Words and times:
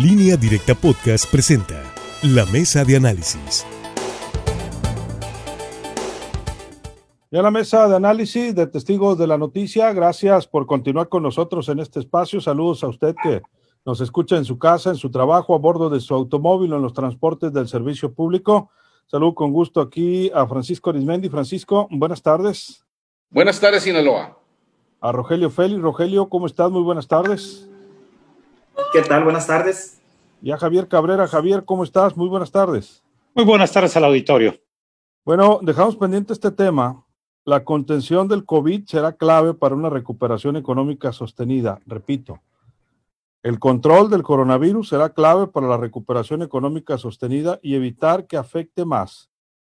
Línea 0.00 0.38
Directa 0.38 0.74
Podcast 0.74 1.30
presenta 1.30 1.82
La 2.22 2.46
Mesa 2.46 2.82
de 2.82 2.96
Análisis. 2.96 3.66
Ya 7.30 7.42
la 7.42 7.50
mesa 7.50 7.86
de 7.88 7.96
análisis 7.96 8.54
de 8.54 8.66
testigos 8.68 9.18
de 9.18 9.26
la 9.26 9.36
noticia, 9.36 9.92
gracias 9.92 10.46
por 10.46 10.64
continuar 10.64 11.10
con 11.10 11.22
nosotros 11.22 11.68
en 11.68 11.78
este 11.78 12.00
espacio. 12.00 12.40
Saludos 12.40 12.82
a 12.82 12.88
usted 12.88 13.14
que 13.22 13.42
nos 13.84 14.00
escucha 14.00 14.38
en 14.38 14.46
su 14.46 14.58
casa, 14.58 14.88
en 14.88 14.96
su 14.96 15.10
trabajo, 15.10 15.54
a 15.54 15.58
bordo 15.58 15.90
de 15.90 16.00
su 16.00 16.14
automóvil 16.14 16.72
o 16.72 16.76
en 16.76 16.82
los 16.82 16.94
transportes 16.94 17.52
del 17.52 17.68
servicio 17.68 18.14
público. 18.14 18.70
Saludo 19.06 19.34
con 19.34 19.52
gusto 19.52 19.82
aquí 19.82 20.30
a 20.34 20.46
Francisco 20.46 20.88
Arismendi. 20.88 21.28
Francisco, 21.28 21.86
buenas 21.90 22.22
tardes. 22.22 22.82
Buenas 23.28 23.60
tardes, 23.60 23.82
Sinaloa. 23.82 24.38
A 25.02 25.12
Rogelio 25.12 25.50
Félix. 25.50 25.82
Rogelio, 25.82 26.30
¿cómo 26.30 26.46
estás? 26.46 26.70
Muy 26.70 26.82
buenas 26.82 27.06
tardes. 27.06 27.68
¿Qué 28.92 29.02
tal? 29.02 29.24
Buenas 29.24 29.46
tardes. 29.46 30.00
Y 30.42 30.50
a 30.50 30.58
Javier 30.58 30.88
Cabrera. 30.88 31.26
Javier, 31.26 31.64
¿cómo 31.64 31.84
estás? 31.84 32.16
Muy 32.16 32.28
buenas 32.28 32.50
tardes. 32.50 33.02
Muy 33.34 33.44
buenas 33.44 33.72
tardes 33.72 33.96
al 33.96 34.04
auditorio. 34.04 34.54
Bueno, 35.24 35.60
dejamos 35.62 35.96
pendiente 35.96 36.32
este 36.32 36.50
tema. 36.50 37.06
La 37.44 37.64
contención 37.64 38.28
del 38.28 38.44
COVID 38.44 38.84
será 38.86 39.12
clave 39.12 39.54
para 39.54 39.74
una 39.74 39.90
recuperación 39.90 40.56
económica 40.56 41.12
sostenida. 41.12 41.80
Repito, 41.86 42.40
el 43.42 43.58
control 43.58 44.10
del 44.10 44.22
coronavirus 44.22 44.90
será 44.90 45.10
clave 45.10 45.48
para 45.48 45.66
la 45.66 45.76
recuperación 45.76 46.42
económica 46.42 46.98
sostenida 46.98 47.58
y 47.62 47.74
evitar 47.74 48.26
que 48.26 48.36
afecte 48.36 48.84
más 48.84 49.30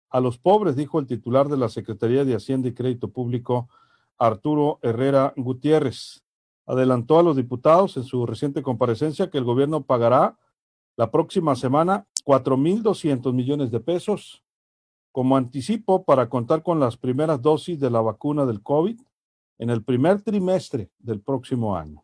a 0.09 0.19
los 0.19 0.39
pobres, 0.39 0.75
dijo 0.75 0.99
el 0.99 1.05
titular 1.05 1.47
de 1.49 1.57
la 1.57 1.69
Secretaría 1.69 2.25
de 2.25 2.35
Hacienda 2.35 2.67
y 2.67 2.73
Crédito 2.73 3.09
Público, 3.09 3.69
Arturo 4.17 4.79
Herrera 4.81 5.33
Gutiérrez 5.35 6.23
adelantó 6.69 7.17
a 7.17 7.23
los 7.23 7.35
diputados 7.35 7.97
en 7.97 8.03
su 8.03 8.27
reciente 8.27 8.61
comparecencia 8.61 9.31
que 9.31 9.39
el 9.39 9.43
gobierno 9.43 9.81
pagará 9.81 10.37
la 10.95 11.09
próxima 11.09 11.55
semana 11.55 12.05
4.200 12.25 13.33
millones 13.33 13.71
de 13.71 13.79
pesos 13.79 14.43
como 15.11 15.35
anticipo 15.35 16.03
para 16.05 16.29
contar 16.29 16.61
con 16.61 16.79
las 16.79 16.95
primeras 16.95 17.41
dosis 17.41 17.79
de 17.79 17.89
la 17.89 18.01
vacuna 18.01 18.45
del 18.45 18.61
COVID 18.61 19.01
en 19.57 19.69
el 19.71 19.83
primer 19.83 20.21
trimestre 20.21 20.91
del 20.99 21.21
próximo 21.21 21.75
año, 21.75 22.03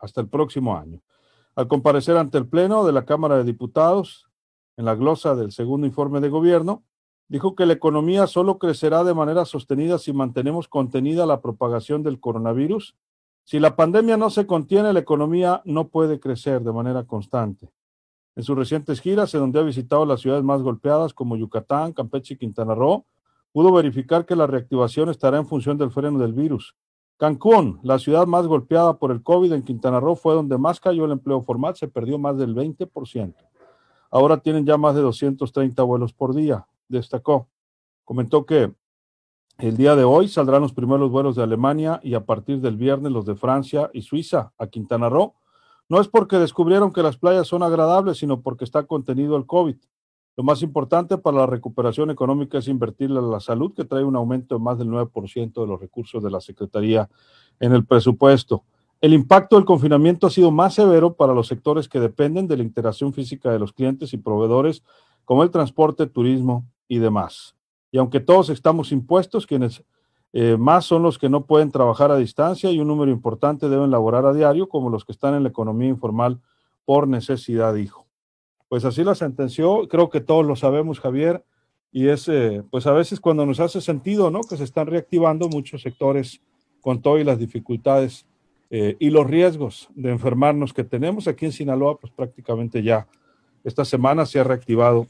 hasta 0.00 0.20
el 0.20 0.28
próximo 0.28 0.76
año. 0.76 1.00
Al 1.54 1.68
comparecer 1.68 2.16
ante 2.16 2.36
el 2.36 2.48
Pleno 2.48 2.84
de 2.84 2.92
la 2.92 3.04
Cámara 3.04 3.36
de 3.36 3.44
Diputados, 3.44 4.28
en 4.76 4.86
la 4.86 4.96
glosa 4.96 5.36
del 5.36 5.52
segundo 5.52 5.86
informe 5.86 6.20
de 6.20 6.30
gobierno, 6.30 6.82
dijo 7.28 7.54
que 7.54 7.64
la 7.64 7.74
economía 7.74 8.26
solo 8.26 8.58
crecerá 8.58 9.04
de 9.04 9.14
manera 9.14 9.44
sostenida 9.44 9.98
si 9.98 10.12
mantenemos 10.12 10.66
contenida 10.66 11.26
la 11.26 11.40
propagación 11.40 12.02
del 12.02 12.18
coronavirus 12.18 12.96
si 13.50 13.58
la 13.58 13.74
pandemia 13.74 14.16
no 14.16 14.30
se 14.30 14.46
contiene, 14.46 14.92
la 14.92 15.00
economía 15.00 15.60
no 15.64 15.88
puede 15.88 16.20
crecer 16.20 16.62
de 16.62 16.72
manera 16.72 17.02
constante. 17.02 17.68
En 18.36 18.44
sus 18.44 18.56
recientes 18.56 19.00
giras, 19.00 19.34
en 19.34 19.40
donde 19.40 19.58
ha 19.58 19.64
visitado 19.64 20.06
las 20.06 20.20
ciudades 20.20 20.44
más 20.44 20.62
golpeadas 20.62 21.12
como 21.12 21.36
Yucatán, 21.36 21.92
Campeche 21.92 22.34
y 22.34 22.36
Quintana 22.36 22.76
Roo, 22.76 23.06
pudo 23.50 23.72
verificar 23.72 24.24
que 24.24 24.36
la 24.36 24.46
reactivación 24.46 25.08
estará 25.08 25.36
en 25.38 25.48
función 25.48 25.76
del 25.76 25.90
freno 25.90 26.20
del 26.20 26.32
virus. 26.32 26.76
Cancún, 27.16 27.80
la 27.82 27.98
ciudad 27.98 28.24
más 28.24 28.46
golpeada 28.46 28.96
por 29.00 29.10
el 29.10 29.20
COVID 29.20 29.52
en 29.52 29.64
Quintana 29.64 29.98
Roo, 29.98 30.14
fue 30.14 30.32
donde 30.34 30.56
más 30.56 30.78
cayó 30.78 31.04
el 31.04 31.10
empleo 31.10 31.42
formal, 31.42 31.74
se 31.74 31.88
perdió 31.88 32.20
más 32.20 32.38
del 32.38 32.54
20%. 32.54 33.34
Ahora 34.12 34.36
tienen 34.36 34.64
ya 34.64 34.76
más 34.76 34.94
de 34.94 35.00
230 35.00 35.82
vuelos 35.82 36.12
por 36.12 36.36
día, 36.36 36.68
destacó. 36.86 37.48
Comentó 38.04 38.46
que 38.46 38.72
el 39.62 39.76
día 39.76 39.94
de 39.94 40.04
hoy 40.04 40.28
saldrán 40.28 40.62
los 40.62 40.72
primeros 40.72 41.10
vuelos 41.10 41.36
de 41.36 41.42
Alemania 41.42 42.00
y 42.02 42.14
a 42.14 42.24
partir 42.24 42.60
del 42.60 42.76
viernes 42.76 43.12
los 43.12 43.26
de 43.26 43.34
Francia 43.34 43.90
y 43.92 44.02
Suiza 44.02 44.52
a 44.58 44.66
Quintana 44.66 45.08
Roo. 45.08 45.34
No 45.88 46.00
es 46.00 46.08
porque 46.08 46.36
descubrieron 46.36 46.92
que 46.92 47.02
las 47.02 47.16
playas 47.16 47.46
son 47.46 47.62
agradables, 47.62 48.18
sino 48.18 48.40
porque 48.40 48.64
está 48.64 48.84
contenido 48.84 49.36
el 49.36 49.46
COVID. 49.46 49.76
Lo 50.36 50.44
más 50.44 50.62
importante 50.62 51.18
para 51.18 51.38
la 51.38 51.46
recuperación 51.46 52.10
económica 52.10 52.58
es 52.58 52.68
invertir 52.68 53.10
en 53.10 53.30
la 53.30 53.40
salud, 53.40 53.74
que 53.74 53.84
trae 53.84 54.04
un 54.04 54.16
aumento 54.16 54.54
de 54.54 54.64
más 54.64 54.78
del 54.78 54.88
9% 54.88 55.60
de 55.60 55.66
los 55.66 55.80
recursos 55.80 56.22
de 56.22 56.30
la 56.30 56.40
Secretaría 56.40 57.10
en 57.58 57.72
el 57.72 57.84
presupuesto. 57.84 58.64
El 59.00 59.12
impacto 59.12 59.56
del 59.56 59.64
confinamiento 59.64 60.26
ha 60.26 60.30
sido 60.30 60.50
más 60.50 60.74
severo 60.74 61.14
para 61.14 61.34
los 61.34 61.48
sectores 61.48 61.88
que 61.88 62.00
dependen 62.00 62.46
de 62.46 62.56
la 62.56 62.62
interacción 62.62 63.12
física 63.12 63.50
de 63.50 63.58
los 63.58 63.72
clientes 63.72 64.12
y 64.14 64.18
proveedores, 64.18 64.82
como 65.24 65.42
el 65.42 65.50
transporte, 65.50 66.06
turismo 66.06 66.66
y 66.88 66.98
demás. 66.98 67.56
Y 67.90 67.98
aunque 67.98 68.20
todos 68.20 68.50
estamos 68.50 68.92
impuestos, 68.92 69.46
quienes 69.46 69.82
eh, 70.32 70.56
más 70.56 70.84
son 70.84 71.02
los 71.02 71.18
que 71.18 71.28
no 71.28 71.44
pueden 71.44 71.70
trabajar 71.70 72.10
a 72.10 72.16
distancia 72.16 72.70
y 72.70 72.78
un 72.78 72.88
número 72.88 73.10
importante 73.10 73.68
deben 73.68 73.90
laborar 73.90 74.26
a 74.26 74.32
diario, 74.32 74.68
como 74.68 74.90
los 74.90 75.04
que 75.04 75.12
están 75.12 75.34
en 75.34 75.42
la 75.42 75.48
economía 75.48 75.88
informal 75.88 76.40
por 76.84 77.08
necesidad, 77.08 77.74
dijo. 77.74 78.06
Pues 78.68 78.84
así 78.84 79.02
la 79.02 79.16
sentenció, 79.16 79.88
creo 79.88 80.10
que 80.10 80.20
todos 80.20 80.46
lo 80.46 80.54
sabemos, 80.54 81.00
Javier, 81.00 81.44
y 81.92 82.08
es, 82.08 82.28
eh, 82.28 82.62
pues 82.70 82.86
a 82.86 82.92
veces 82.92 83.18
cuando 83.18 83.44
nos 83.44 83.58
hace 83.58 83.80
sentido, 83.80 84.30
¿no? 84.30 84.42
Que 84.42 84.56
se 84.56 84.64
están 84.64 84.86
reactivando 84.86 85.48
muchos 85.48 85.82
sectores 85.82 86.40
con 86.80 87.02
todo 87.02 87.18
y 87.18 87.24
las 87.24 87.38
dificultades 87.38 88.26
eh, 88.70 88.96
y 89.00 89.10
los 89.10 89.26
riesgos 89.26 89.88
de 89.96 90.10
enfermarnos 90.10 90.72
que 90.72 90.84
tenemos 90.84 91.26
aquí 91.26 91.46
en 91.46 91.52
Sinaloa, 91.52 91.98
pues 91.98 92.12
prácticamente 92.12 92.82
ya 92.84 93.08
esta 93.64 93.84
semana 93.84 94.24
se 94.24 94.38
ha 94.38 94.44
reactivado 94.44 95.08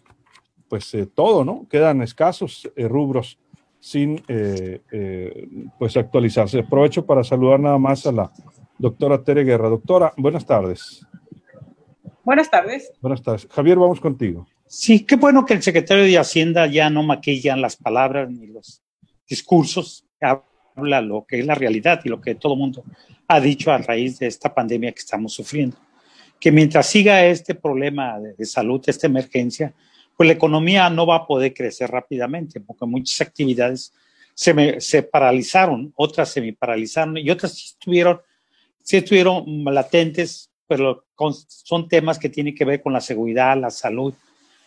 pues 0.70 0.94
eh, 0.94 1.06
todo, 1.06 1.44
¿no? 1.44 1.66
Quedan 1.68 2.00
escasos 2.00 2.70
eh, 2.76 2.86
rubros 2.86 3.38
sin 3.80 4.22
eh, 4.28 4.80
pues 5.78 5.96
actualizarse. 5.96 6.60
Aprovecho 6.60 7.04
para 7.04 7.24
saludar 7.24 7.58
nada 7.58 7.76
más 7.76 8.06
a 8.06 8.12
la 8.12 8.30
doctora 8.78 9.22
Tere 9.24 9.42
Guerra. 9.42 9.68
Doctora, 9.68 10.12
buenas 10.16 10.46
tardes. 10.46 11.04
Buenas 12.22 12.48
tardes. 12.48 12.92
Buenas 13.00 13.22
tardes. 13.22 13.48
Javier, 13.50 13.78
vamos 13.78 14.00
contigo. 14.00 14.46
Sí, 14.66 15.04
qué 15.04 15.16
bueno 15.16 15.44
que 15.44 15.54
el 15.54 15.62
secretario 15.62 16.04
de 16.04 16.18
Hacienda 16.18 16.66
ya 16.68 16.88
no 16.88 17.02
maquilla 17.02 17.56
las 17.56 17.76
palabras 17.76 18.30
ni 18.30 18.46
los 18.46 18.82
discursos, 19.28 20.04
habla 20.20 21.00
lo 21.00 21.24
que 21.26 21.40
es 21.40 21.46
la 21.46 21.56
realidad 21.56 22.00
y 22.04 22.10
lo 22.10 22.20
que 22.20 22.36
todo 22.36 22.52
el 22.52 22.60
mundo 22.60 22.84
ha 23.26 23.40
dicho 23.40 23.72
a 23.72 23.78
raíz 23.78 24.20
de 24.20 24.28
esta 24.28 24.54
pandemia 24.54 24.92
que 24.92 25.00
estamos 25.00 25.32
sufriendo. 25.32 25.76
Que 26.38 26.52
mientras 26.52 26.86
siga 26.86 27.24
este 27.24 27.54
problema 27.54 28.20
de 28.20 28.44
salud, 28.44 28.80
esta 28.86 29.06
emergencia, 29.06 29.74
pues 30.20 30.26
la 30.26 30.34
economía 30.34 30.90
no 30.90 31.06
va 31.06 31.16
a 31.16 31.26
poder 31.26 31.54
crecer 31.54 31.90
rápidamente, 31.90 32.60
porque 32.60 32.84
muchas 32.84 33.26
actividades 33.26 33.94
se, 34.34 34.78
se 34.78 35.02
paralizaron, 35.02 35.94
otras 35.96 36.28
se 36.28 36.52
paralizaron 36.52 37.16
y 37.16 37.30
otras 37.30 37.54
sí 37.54 37.68
estuvieron, 37.68 38.20
sí 38.82 38.98
estuvieron 38.98 39.64
latentes, 39.64 40.50
pero 40.66 41.06
son 41.48 41.88
temas 41.88 42.18
que 42.18 42.28
tienen 42.28 42.54
que 42.54 42.66
ver 42.66 42.82
con 42.82 42.92
la 42.92 43.00
seguridad, 43.00 43.56
la 43.56 43.70
salud, 43.70 44.12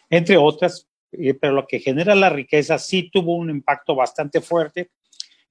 entre 0.09 0.37
otras, 0.37 0.87
eh, 1.11 1.35
pero 1.35 1.53
lo 1.53 1.67
que 1.67 1.79
genera 1.79 2.15
la 2.15 2.31
riqueza 2.31 2.79
sí 2.79 3.11
tuvo 3.13 3.35
un 3.35 3.51
impacto 3.51 3.93
bastante 3.93 4.41
fuerte. 4.41 4.89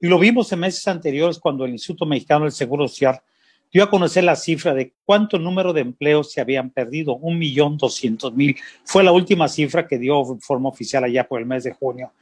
Y 0.01 0.09
lo 0.09 0.19
vimos 0.19 0.51
en 0.51 0.59
meses 0.59 0.89
anteriores 0.89 1.39
cuando 1.39 1.65
el 1.65 1.71
Instituto 1.71 2.07
Mexicano 2.07 2.47
del 2.47 2.51
Seguro 2.51 2.89
Social 2.89 3.23
dio 3.73 3.83
a 3.83 3.91
conocer 3.91 4.25
la 4.25 4.37
cifra 4.37 4.75
de 4.75 4.93
cuánto 5.05 5.39
número 5.39 5.73
de 5.73 5.81
empleos 5.81 6.31
se 6.31 6.41
habían 6.41 6.71
perdido, 6.71 7.17
un 7.17 7.39
millón 7.39 7.79
doscientos 7.79 8.35
mil. 8.35 8.57
Fue 8.85 9.03
la 9.03 9.13
última 9.13 9.49
cifra 9.49 9.87
que 9.87 9.99
dio 9.99 10.21
en 10.31 10.41
forma 10.41 10.69
oficial 10.69 11.05
allá 11.05 11.27
por 11.27 11.41
el 11.41 11.47
mes 11.47 11.65
de 11.65 11.73
junio 11.73 12.13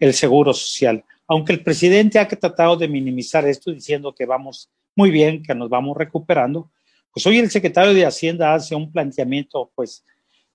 el 0.00 0.14
Seguro 0.14 0.52
Social. 0.52 1.04
Aunque 1.28 1.52
el 1.52 1.62
presidente 1.62 2.18
ha 2.18 2.26
tratado 2.26 2.76
de 2.76 2.88
minimizar 2.88 3.46
esto 3.46 3.70
diciendo 3.70 4.14
que 4.14 4.26
vamos 4.26 4.70
muy 4.96 5.10
bien, 5.10 5.42
que 5.42 5.54
nos 5.54 5.68
vamos 5.68 5.96
recuperando, 5.96 6.70
pues 7.12 7.26
hoy 7.26 7.38
el 7.38 7.50
secretario 7.50 7.94
de 7.94 8.06
Hacienda 8.06 8.54
hace 8.54 8.74
un 8.74 8.90
planteamiento 8.90 9.70
pues 9.74 10.04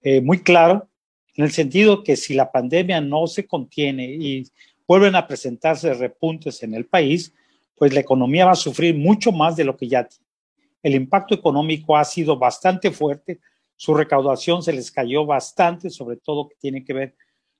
eh, 0.01 0.19
muy 0.19 0.41
claro 0.41 0.89
en 1.35 1.45
el 1.45 1.51
sentido 1.51 2.03
que 2.03 2.17
si 2.17 2.33
la 2.33 2.51
pandemia 2.51 2.99
no 2.99 3.27
se 3.27 3.47
contiene 3.47 4.05
y 4.05 4.43
vuelven 4.87 5.15
a 5.15 5.25
presentarse 5.25 5.93
repuntes 5.93 6.63
en 6.63 6.73
el 6.73 6.85
país, 6.85 7.33
pues 7.75 7.93
la 7.93 8.01
economía 8.01 8.45
va 8.45 8.51
a 8.51 8.55
sufrir 8.55 8.95
mucho 8.95 9.31
más 9.31 9.55
de 9.55 9.63
lo 9.63 9.77
que 9.77 9.87
ya 9.87 10.03
tiene 10.03 10.28
el 10.81 10.95
impacto 10.95 11.35
económico 11.35 11.97
ha 11.97 12.05
sido 12.05 12.37
bastante 12.37 12.91
fuerte, 12.91 13.39
su 13.75 13.93
recaudación 13.93 14.61
se 14.61 14.73
les 14.73 14.91
cayó 14.91 15.25
bastante, 15.25 15.89
sobre 15.89 16.17
todo 16.17 16.49
que 16.49 16.55
tiene 16.59 16.83
que 16.83 16.93
ver 16.93 17.15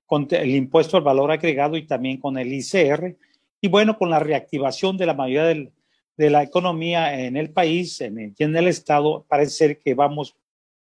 con 0.05 0.27
el 0.31 0.55
impuesto 0.55 0.97
al 0.97 1.03
valor 1.03 1.31
agregado 1.31 1.77
y 1.77 1.85
también 1.85 2.19
con 2.19 2.37
el 2.37 2.51
ICR. 2.51 3.15
Y 3.61 3.67
bueno, 3.67 3.97
con 3.97 4.09
la 4.09 4.19
reactivación 4.19 4.97
de 4.97 5.05
la 5.05 5.13
mayoría 5.13 5.71
de 6.17 6.29
la 6.29 6.43
economía 6.43 7.17
en 7.25 7.37
el 7.37 7.51
país 7.51 8.01
en 8.01 8.35
el, 8.37 8.67
Estado, 8.67 9.25
parece 9.29 9.51
ser 9.51 9.79
que 9.79 9.93
vamos, 9.93 10.35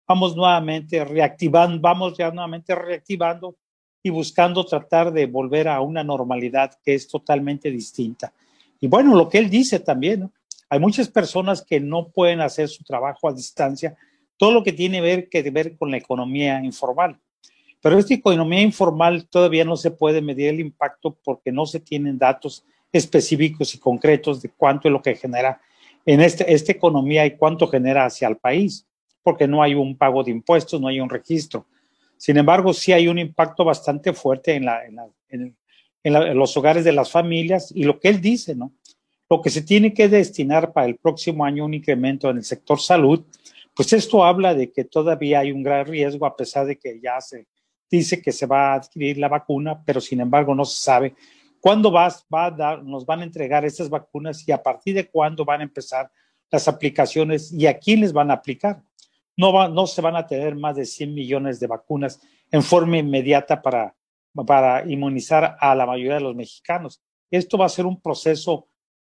vamos 0.07 0.35
nuevamente 0.35 1.03
reactivando, 1.05 1.79
vamos 1.79 2.17
ya 2.17 2.31
nuevamente 2.31 2.73
reactivando 2.73 3.55
y 4.01 4.09
buscando 4.09 4.65
tratar 4.65 5.11
de 5.11 5.25
volver 5.25 5.67
a 5.67 5.81
una 5.81 6.03
normalidad 6.03 6.73
que 6.83 6.95
es 6.95 7.07
totalmente 7.07 7.69
distinta. 7.69 8.33
Y 8.79 8.87
bueno, 8.87 9.15
lo 9.15 9.27
que 9.29 9.37
él 9.37 9.49
dice 9.49 9.79
también, 9.79 10.21
¿no? 10.21 10.31
Hay 10.69 10.79
muchas 10.79 11.07
personas 11.07 11.61
que 11.61 11.79
no 11.79 12.09
pueden 12.09 12.41
hacer 12.41 12.67
su 12.67 12.83
trabajo 12.83 13.29
a 13.29 13.33
distancia, 13.33 13.95
todo 14.37 14.51
lo 14.51 14.63
que 14.63 14.73
tiene 14.73 15.01
ver, 15.01 15.29
que 15.29 15.41
ver 15.49 15.77
con 15.77 15.91
la 15.91 15.97
economía 15.97 16.63
informal. 16.63 17.19
Pero 17.81 17.97
esta 17.97 18.13
economía 18.13 18.61
informal 18.61 19.27
todavía 19.27 19.63
no 19.63 19.77
se 19.77 19.91
puede 19.91 20.21
medir 20.21 20.49
el 20.49 20.59
impacto 20.59 21.17
porque 21.23 21.51
no 21.51 21.65
se 21.65 21.79
tienen 21.79 22.17
datos 22.17 22.65
específicos 22.91 23.73
y 23.75 23.79
concretos 23.79 24.41
de 24.41 24.49
cuánto 24.49 24.87
es 24.87 24.91
lo 24.91 25.01
que 25.01 25.15
genera 25.15 25.61
en 26.05 26.21
este, 26.21 26.51
esta 26.51 26.71
economía 26.71 27.25
y 27.25 27.37
cuánto 27.37 27.67
genera 27.67 28.05
hacia 28.05 28.27
el 28.27 28.37
país. 28.37 28.85
porque 29.23 29.45
no 29.45 29.61
hay 29.61 29.75
un 29.75 29.97
pago 29.97 30.23
de 30.23 30.31
impuestos, 30.31 30.79
no 30.79 30.87
hay 30.87 31.01
un 31.01 31.09
registro. 31.09 31.65
Sin 32.15 32.37
embargo, 32.37 32.73
sí 32.73 32.93
hay 32.93 33.09
un 33.09 33.19
impacto 33.19 33.65
bastante 33.65 34.13
fuerte 34.13 34.55
en, 34.55 34.63
la, 34.63 34.85
en, 34.85 35.53
los 36.39 36.55
hogares 36.55 36.85
de 36.85 36.93
las 36.93 37.11
familias 37.11 37.73
y 37.75 37.83
lo 37.83 37.99
que 37.99 38.07
él 38.07 38.21
dice, 38.21 38.55
¿no? 38.55 38.71
Lo 39.29 39.41
que 39.41 39.49
se 39.49 39.61
tiene 39.61 39.93
que 39.93 40.07
destinar 40.07 40.71
para 40.71 40.87
el 40.87 40.95
próximo 40.95 41.43
año 41.43 41.65
un 41.65 41.73
incremento 41.73 42.29
en 42.29 42.37
el 42.37 42.43
sector 42.43 42.79
salud, 42.79 43.25
pues 43.73 43.93
esto 43.93 44.23
habla 44.23 44.53
de 44.53 44.71
que 44.71 44.85
todavía 44.85 45.39
hay 45.39 45.51
un 45.51 45.63
gran 45.63 45.85
riesgo 45.85 46.25
a 46.25 46.35
pesar 46.35 46.65
de 46.65 46.77
que 46.77 46.99
ya 46.99 47.19
se 47.21 47.47
dice 47.89 48.21
que 48.21 48.31
se 48.31 48.45
va 48.45 48.71
a 48.71 48.75
adquirir 48.75 49.17
la 49.17 49.27
vacuna, 49.27 49.81
pero 49.85 50.01
sin 50.01 50.19
embargo 50.19 50.55
no 50.55 50.65
se 50.65 50.81
sabe 50.81 51.15
cuándo 51.59 51.91
va, 51.91 52.13
va 52.33 52.45
a 52.45 52.51
dar, 52.51 52.83
nos 52.83 53.05
van 53.05 53.21
a 53.21 53.23
entregar 53.23 53.65
estas 53.65 53.89
vacunas 53.89 54.47
y 54.47 54.51
a 54.51 54.61
partir 54.61 54.95
de 54.95 55.07
cuándo 55.07 55.45
van 55.45 55.61
a 55.61 55.63
empezar 55.63 56.11
las 56.49 56.67
aplicaciones 56.67 57.51
y 57.51 57.67
a 57.67 57.77
quién 57.77 58.01
les 58.01 58.13
van 58.13 58.31
a 58.31 58.35
aplicar. 58.35 58.81
No, 59.35 59.53
va, 59.53 59.67
no 59.67 59.85
se 59.85 60.01
van 60.01 60.15
a 60.15 60.25
tener 60.25 60.55
más 60.55 60.75
de 60.75 60.85
100 60.85 61.13
millones 61.13 61.59
de 61.59 61.67
vacunas 61.67 62.19
en 62.51 62.63
forma 62.63 62.97
inmediata 62.97 63.61
para, 63.61 63.95
para 64.45 64.89
inmunizar 64.89 65.57
a 65.59 65.75
la 65.75 65.85
mayoría 65.85 66.15
de 66.15 66.21
los 66.21 66.35
mexicanos. 66.35 67.01
Esto 67.29 67.57
va 67.57 67.65
a 67.65 67.69
ser 67.69 67.85
un 67.85 68.01
proceso 68.01 68.67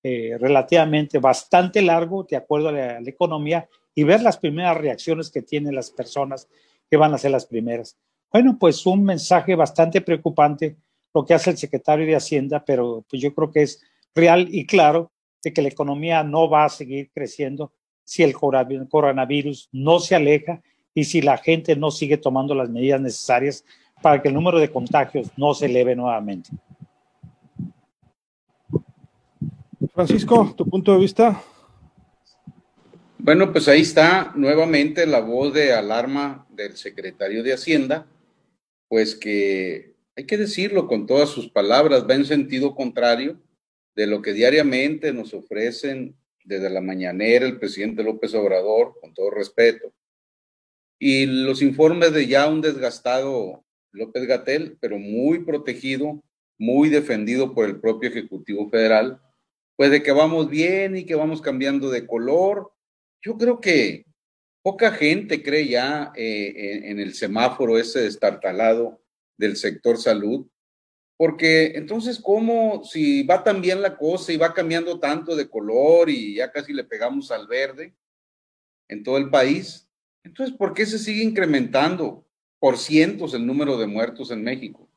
eh, 0.05 0.37
relativamente 0.37 1.17
bastante 1.17 1.81
largo, 1.81 2.27
de 2.29 2.35
acuerdo 2.35 2.67
a 2.67 2.71
la, 2.73 2.99
economía, 3.05 3.69
y 3.95 4.03
ver 4.03 4.21
las 4.21 4.37
primeras 4.37 4.77
reacciones 4.77 5.29
que 5.29 5.41
tienen 5.41 5.75
las 5.75 5.91
personas 5.91 6.49
que 6.89 6.97
van 6.97 7.13
a 7.13 7.17
ser 7.17 7.31
las 7.31 7.45
primeras. 7.45 7.97
Bueno, 8.31 8.57
pues 8.59 8.85
un 8.85 9.03
mensaje 9.03 9.55
bastante 9.55 10.01
preocupante 10.01 10.75
lo 11.13 11.23
que 11.23 11.33
hace 11.33 11.51
el 11.51 11.57
secretario 11.57 12.05
de 12.05 12.15
Hacienda, 12.15 12.65
pero 12.65 13.05
pues 13.09 13.21
yo 13.21 13.33
creo 13.33 13.51
que 13.51 13.61
es 13.61 13.81
real 14.13 14.47
y 14.51 14.65
claro 14.65 15.11
de 15.41 15.53
que 15.53 15.61
la 15.61 15.69
economía 15.69 16.23
no 16.23 16.49
va 16.49 16.65
a 16.65 16.69
seguir 16.69 17.09
creciendo 17.13 17.71
si 18.03 18.23
el 18.23 18.33
coronavirus 18.33 19.69
no 19.71 19.99
se 19.99 20.15
aleja 20.15 20.61
y 20.93 21.05
si 21.05 21.21
la 21.21 21.37
gente 21.37 21.75
no 21.75 21.91
sigue 21.91 22.17
tomando 22.17 22.53
las 22.53 22.69
medidas 22.69 22.99
necesarias 22.99 23.63
para 24.01 24.21
que 24.21 24.27
el 24.27 24.33
número 24.33 24.59
de 24.59 24.69
contagios 24.69 25.29
no 25.37 25.53
se 25.53 25.67
eleve 25.67 25.95
nuevamente. 25.95 26.49
Francisco, 29.93 30.55
tu 30.57 30.65
punto 30.67 30.91
de 30.93 30.99
vista. 30.99 31.43
Bueno, 33.19 33.51
pues 33.51 33.67
ahí 33.67 33.81
está 33.81 34.33
nuevamente 34.35 35.05
la 35.05 35.19
voz 35.19 35.53
de 35.53 35.71
alarma 35.71 36.47
del 36.49 36.75
secretario 36.77 37.43
de 37.43 37.53
Hacienda, 37.53 38.07
pues 38.87 39.15
que 39.15 39.93
hay 40.15 40.25
que 40.25 40.37
decirlo 40.37 40.87
con 40.87 41.05
todas 41.05 41.29
sus 41.29 41.47
palabras, 41.47 42.07
va 42.09 42.15
en 42.15 42.25
sentido 42.25 42.73
contrario 42.73 43.39
de 43.95 44.07
lo 44.07 44.23
que 44.23 44.33
diariamente 44.33 45.13
nos 45.13 45.35
ofrecen 45.35 46.15
desde 46.43 46.71
la 46.71 46.81
mañanera 46.81 47.45
el 47.45 47.59
presidente 47.59 48.03
López 48.03 48.33
Obrador, 48.33 48.95
con 48.99 49.13
todo 49.13 49.29
respeto, 49.29 49.93
y 50.97 51.27
los 51.27 51.61
informes 51.61 52.13
de 52.13 52.25
ya 52.25 52.47
un 52.47 52.61
desgastado 52.61 53.63
López 53.91 54.25
Gatel, 54.25 54.75
pero 54.81 54.97
muy 54.97 55.45
protegido, 55.45 56.23
muy 56.57 56.89
defendido 56.89 57.53
por 57.53 57.65
el 57.65 57.79
propio 57.79 58.09
Ejecutivo 58.09 58.69
Federal, 58.69 59.21
pues 59.75 59.91
de 59.91 60.03
que 60.03 60.11
vamos 60.11 60.49
bien 60.49 60.95
y 60.97 61.05
que 61.05 61.15
vamos 61.15 61.41
cambiando 61.41 61.89
de 61.89 62.05
color. 62.05 62.71
Yo 63.21 63.37
creo 63.37 63.59
que 63.59 64.05
poca 64.61 64.91
gente 64.91 65.43
cree 65.43 65.67
ya 65.67 66.11
eh, 66.15 66.81
en 66.85 66.99
el 66.99 67.13
semáforo 67.13 67.77
ese 67.77 68.01
destartalado 68.01 69.01
del 69.37 69.57
sector 69.57 69.97
salud, 69.97 70.47
porque 71.17 71.73
entonces, 71.75 72.19
¿cómo 72.19 72.83
si 72.83 73.23
va 73.23 73.43
tan 73.43 73.61
bien 73.61 73.81
la 73.81 73.97
cosa 73.97 74.33
y 74.33 74.37
va 74.37 74.53
cambiando 74.53 74.99
tanto 74.99 75.35
de 75.35 75.49
color 75.49 76.09
y 76.09 76.35
ya 76.35 76.51
casi 76.51 76.73
le 76.73 76.83
pegamos 76.83 77.31
al 77.31 77.47
verde 77.47 77.93
en 78.87 79.03
todo 79.03 79.17
el 79.17 79.29
país? 79.29 79.87
Entonces, 80.23 80.55
¿por 80.55 80.73
qué 80.73 80.85
se 80.85 80.97
sigue 80.99 81.23
incrementando 81.23 82.25
por 82.59 82.77
cientos 82.77 83.33
el 83.33 83.45
número 83.45 83.77
de 83.77 83.87
muertos 83.87 84.31
en 84.31 84.43
México? 84.43 84.89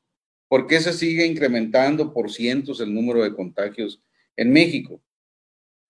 ¿Por 0.49 0.67
qué 0.67 0.81
se 0.81 0.93
sigue 0.93 1.27
incrementando 1.27 2.13
por 2.13 2.31
cientos 2.31 2.81
el 2.81 2.95
número 2.95 3.23
de 3.23 3.35
contagios 3.35 4.01
en 4.37 4.53
México? 4.53 5.03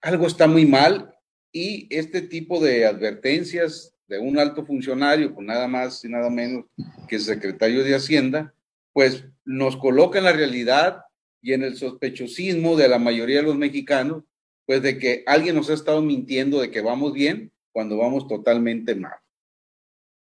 Algo 0.00 0.26
está 0.26 0.46
muy 0.46 0.66
mal 0.66 1.14
y 1.52 1.86
este 1.90 2.22
tipo 2.22 2.62
de 2.62 2.86
advertencias 2.86 3.94
de 4.08 4.18
un 4.18 4.38
alto 4.38 4.64
funcionario, 4.64 5.34
con 5.34 5.46
nada 5.46 5.66
más 5.66 6.04
y 6.04 6.08
nada 6.08 6.30
menos 6.30 6.64
que 7.08 7.18
secretario 7.18 7.82
de 7.82 7.94
Hacienda, 7.94 8.54
pues 8.92 9.24
nos 9.44 9.76
coloca 9.76 10.18
en 10.18 10.24
la 10.24 10.32
realidad 10.32 11.02
y 11.42 11.52
en 11.52 11.62
el 11.62 11.76
sospechosismo 11.76 12.76
de 12.76 12.88
la 12.88 12.98
mayoría 12.98 13.36
de 13.36 13.42
los 13.42 13.56
mexicanos, 13.56 14.24
pues 14.64 14.82
de 14.82 14.98
que 14.98 15.22
alguien 15.26 15.54
nos 15.54 15.70
ha 15.70 15.74
estado 15.74 16.02
mintiendo 16.02 16.60
de 16.60 16.70
que 16.70 16.80
vamos 16.80 17.12
bien 17.12 17.52
cuando 17.72 17.98
vamos 17.98 18.26
totalmente 18.26 18.94
mal. 18.94 19.16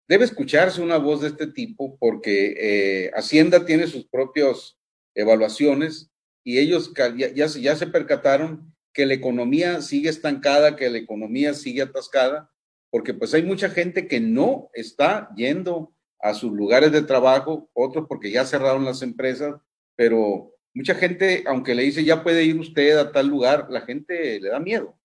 Debe 0.07 0.25
escucharse 0.25 0.81
una 0.81 0.97
voz 0.97 1.21
de 1.21 1.27
este 1.27 1.47
tipo 1.47 1.97
porque 1.99 2.55
eh, 2.57 3.11
Hacienda 3.13 3.65
tiene 3.65 3.87
sus 3.87 4.05
propias 4.07 4.77
evaluaciones 5.15 6.11
y 6.49 6.57
ellos 6.57 6.91
ya, 6.95 7.15
ya, 7.15 7.45
ya 7.45 7.75
se 7.75 7.85
percataron 7.85 8.73
que 8.91 9.05
la 9.05 9.13
economía 9.13 9.81
sigue 9.81 10.09
estancada, 10.09 10.75
que 10.75 10.89
la 10.89 10.97
economía 10.97 11.53
sigue 11.53 11.83
atascada, 11.83 12.49
porque 12.89 13.13
pues 13.13 13.35
hay 13.35 13.43
mucha 13.43 13.69
gente 13.69 14.07
que 14.07 14.19
no 14.19 14.71
está 14.73 15.29
yendo 15.35 15.93
a 16.19 16.33
sus 16.33 16.51
lugares 16.51 16.91
de 16.91 17.03
trabajo, 17.03 17.69
otros 17.73 18.07
porque 18.09 18.31
ya 18.31 18.45
cerraron 18.45 18.83
las 18.83 19.03
empresas, 19.03 19.61
pero 19.95 20.55
mucha 20.73 20.95
gente, 20.95 21.43
aunque 21.45 21.75
le 21.75 21.83
dice 21.83 22.03
ya 22.03 22.23
puede 22.23 22.43
ir 22.43 22.59
usted 22.59 22.97
a 22.97 23.11
tal 23.11 23.27
lugar, 23.27 23.67
la 23.69 23.81
gente 23.81 24.39
le 24.39 24.49
da 24.49 24.59
miedo. 24.59 24.99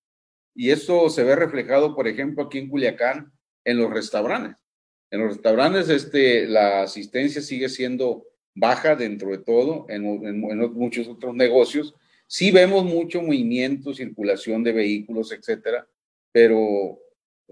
Y 0.55 0.71
eso 0.71 1.11
se 1.11 1.25
ve 1.25 1.37
reflejado, 1.37 1.95
por 1.95 2.09
ejemplo, 2.09 2.45
aquí 2.45 2.57
en 2.57 2.71
Culiacán, 2.71 3.35
en 3.67 3.77
los 3.77 3.93
restaurantes. 3.93 4.57
En 5.11 5.21
los 5.21 5.35
restaurantes 5.35 5.91
este, 5.91 6.47
la 6.47 6.85
asistencia 6.85 7.43
sigue 7.43 7.69
siendo 7.69 8.25
baja 8.55 8.95
dentro 8.95 9.31
de 9.31 9.39
todo, 9.39 9.87
en, 9.89 10.41
muchos 10.73 11.09
otros 11.09 11.35
negocios. 11.35 11.95
Sí 12.27 12.51
vemos 12.51 12.85
mucho 12.85 13.21
movimiento, 13.21 13.93
circulación 13.93 14.63
de 14.63 14.73
vehículos, 14.73 15.33
etcétera, 15.33 15.87
pero 16.33 16.99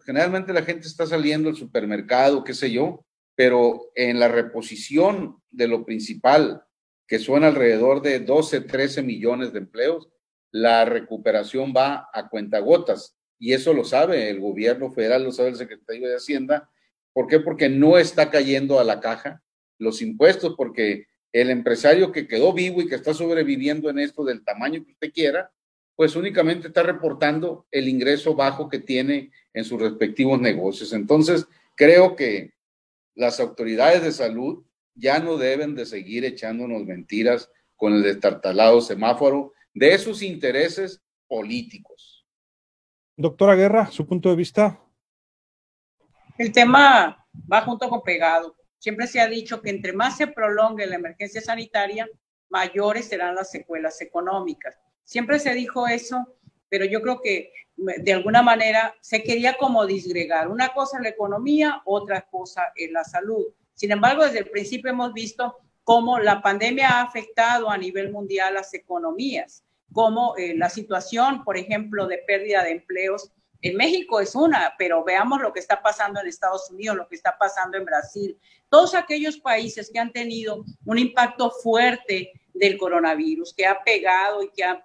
generalmente 0.05 0.53
la 0.53 0.63
gente 0.63 0.87
está 0.87 1.07
saliendo 1.07 1.49
al 1.49 1.57
supermercado, 1.57 2.45
qué 2.45 2.55
sé 2.55 2.71
yo, 2.71 3.05
pero 3.35 3.91
en 3.95 4.19
la 4.19 4.29
reposición 4.29 5.37
de 5.51 5.69
lo 5.69 5.85
principal, 5.85 6.65
que 7.07 7.19
son 7.19 7.45
alrededor 7.45 8.01
de 8.03 8.21
12, 8.21 8.63
13 8.63 9.03
millones 9.03 9.53
de 9.53 9.59
empleos, 9.59 10.09
la 10.51 10.85
recuperación 10.85 11.73
va 11.77 12.09
a 12.13 12.29
cuentagotas. 12.29 13.17
Y 13.39 13.53
eso 13.53 13.75
lo 13.75 13.85
sabe 13.85 14.31
el 14.31 14.41
gobierno 14.41 14.93
federal, 14.93 15.25
lo 15.25 15.33
sabe 15.33 15.51
el 15.51 15.57
secretario 15.57 16.09
de 16.09 16.17
Hacienda. 16.17 16.71
¿Por 17.13 17.27
qué? 17.27 17.41
Porque 17.41 17.69
no 17.69 17.99
está 17.99 18.31
cayendo 18.31 18.79
a 18.79 18.85
la 18.85 19.01
caja 19.01 19.43
los 19.83 20.01
impuestos, 20.01 20.55
porque 20.57 21.07
el 21.33 21.51
empresario 21.51 22.13
que 22.13 22.29
quedó 22.29 22.53
vivo 22.53 22.81
y 22.81 22.89
que 22.89 22.95
está 22.95 23.13
sobreviviendo 23.15 23.91
en 23.91 23.99
esto 23.99 24.25
del 24.25 24.45
tamaño 24.45 24.85
que 24.85 24.93
usted 24.93 25.13
quiera, 25.13 25.51
pues 25.97 26.17
únicamente 26.17 26.69
está 26.69 26.83
reportando 26.83 27.67
el 27.71 27.89
ingreso 27.89 28.35
bajo 28.35 28.69
que 28.69 28.79
tiene 28.79 29.31
en 29.53 29.65
sus 29.65 29.81
respectivos 29.81 30.41
negocios. 30.41 30.93
Entonces, 30.93 31.47
creo 31.77 32.17
que 32.17 32.55
las 33.15 33.41
autoridades 33.41 34.03
de 34.03 34.13
salud 34.13 34.65
ya 34.95 35.19
no 35.19 35.37
deben 35.37 35.75
de 35.75 35.87
seguir 35.87 36.25
echándonos 36.25 36.85
mentiras 36.85 37.51
con 37.77 37.95
el 37.95 38.03
destartalado 38.03 38.81
semáforo 38.81 39.53
de 39.75 39.95
esos 39.95 40.23
intereses 40.23 41.03
políticos. 41.27 42.27
Doctora 43.17 43.55
Guerra, 43.55 43.91
su 43.91 44.07
punto 44.07 44.31
de 44.31 44.37
vista. 44.37 44.81
El 46.39 46.53
tema 46.53 47.27
va 47.51 47.61
junto 47.63 47.89
con 47.89 48.03
pegado. 48.03 48.57
Siempre 48.83 49.07
se 49.07 49.21
ha 49.21 49.29
dicho 49.29 49.63
que 49.63 49.71
entre 49.71 49.93
más 49.93 50.17
se 50.17 50.27
prolongue 50.27 50.89
la 50.89 50.97
emergencia 50.97 51.41
sanitaria, 51.41 52.09
mayores 52.49 53.07
serán 53.07 53.37
las 53.37 53.49
secuelas 53.49 54.01
económicas. 54.01 54.77
Siempre 55.05 55.39
se 55.39 55.55
dijo 55.55 55.87
eso, 55.87 56.35
pero 56.69 56.85
yo 56.85 57.01
creo 57.01 57.21
que 57.21 57.53
de 57.77 58.13
alguna 58.13 58.43
manera 58.43 58.93
se 59.01 59.23
quería 59.23 59.57
como 59.57 59.87
disgregar. 59.87 60.49
Una 60.49 60.71
cosa 60.71 60.97
es 60.97 61.05
la 61.05 61.11
economía, 61.11 61.81
otra 61.85 62.23
cosa 62.23 62.73
es 62.75 62.91
la 62.91 63.05
salud. 63.05 63.47
Sin 63.73 63.93
embargo, 63.93 64.25
desde 64.25 64.41
el 64.41 64.51
principio 64.51 64.91
hemos 64.91 65.13
visto 65.13 65.59
cómo 65.85 66.19
la 66.19 66.43
pandemia 66.43 66.89
ha 66.89 67.03
afectado 67.03 67.71
a 67.71 67.79
nivel 67.79 68.11
mundial 68.11 68.55
las 68.55 68.75
economías, 68.75 69.63
cómo 69.93 70.35
eh, 70.37 70.57
la 70.57 70.69
situación, 70.69 71.45
por 71.45 71.57
ejemplo, 71.57 72.09
de 72.09 72.19
pérdida 72.19 72.65
de 72.65 72.73
empleos 72.73 73.31
en 73.63 73.77
México 73.77 74.21
es 74.21 74.35
una, 74.35 74.75
pero 74.77 75.05
veamos 75.05 75.41
lo 75.41 75.53
que 75.53 75.61
está 75.61 75.81
pasando 75.81 76.21
en 76.21 76.27
Estados 76.27 76.69
Unidos, 76.71 76.97
lo 76.97 77.09
que 77.09 77.15
está 77.15 77.39
pasando 77.39 77.79
en 77.79 77.85
Brasil, 77.85 78.37
todos 78.69 78.95
aquellos 78.95 79.39
países 79.39 79.89
que 79.93 80.01
han 80.01 80.13
tenido 80.13 80.65
un 80.85 80.99
impacto 80.99 81.51
fuerte 81.51 82.33
del 82.53 82.77
coronavirus, 82.77 83.55
que 83.55 83.65
ha 83.65 83.83
pegado 83.85 84.43
y 84.43 84.51
que 84.51 84.65
han, 84.65 84.83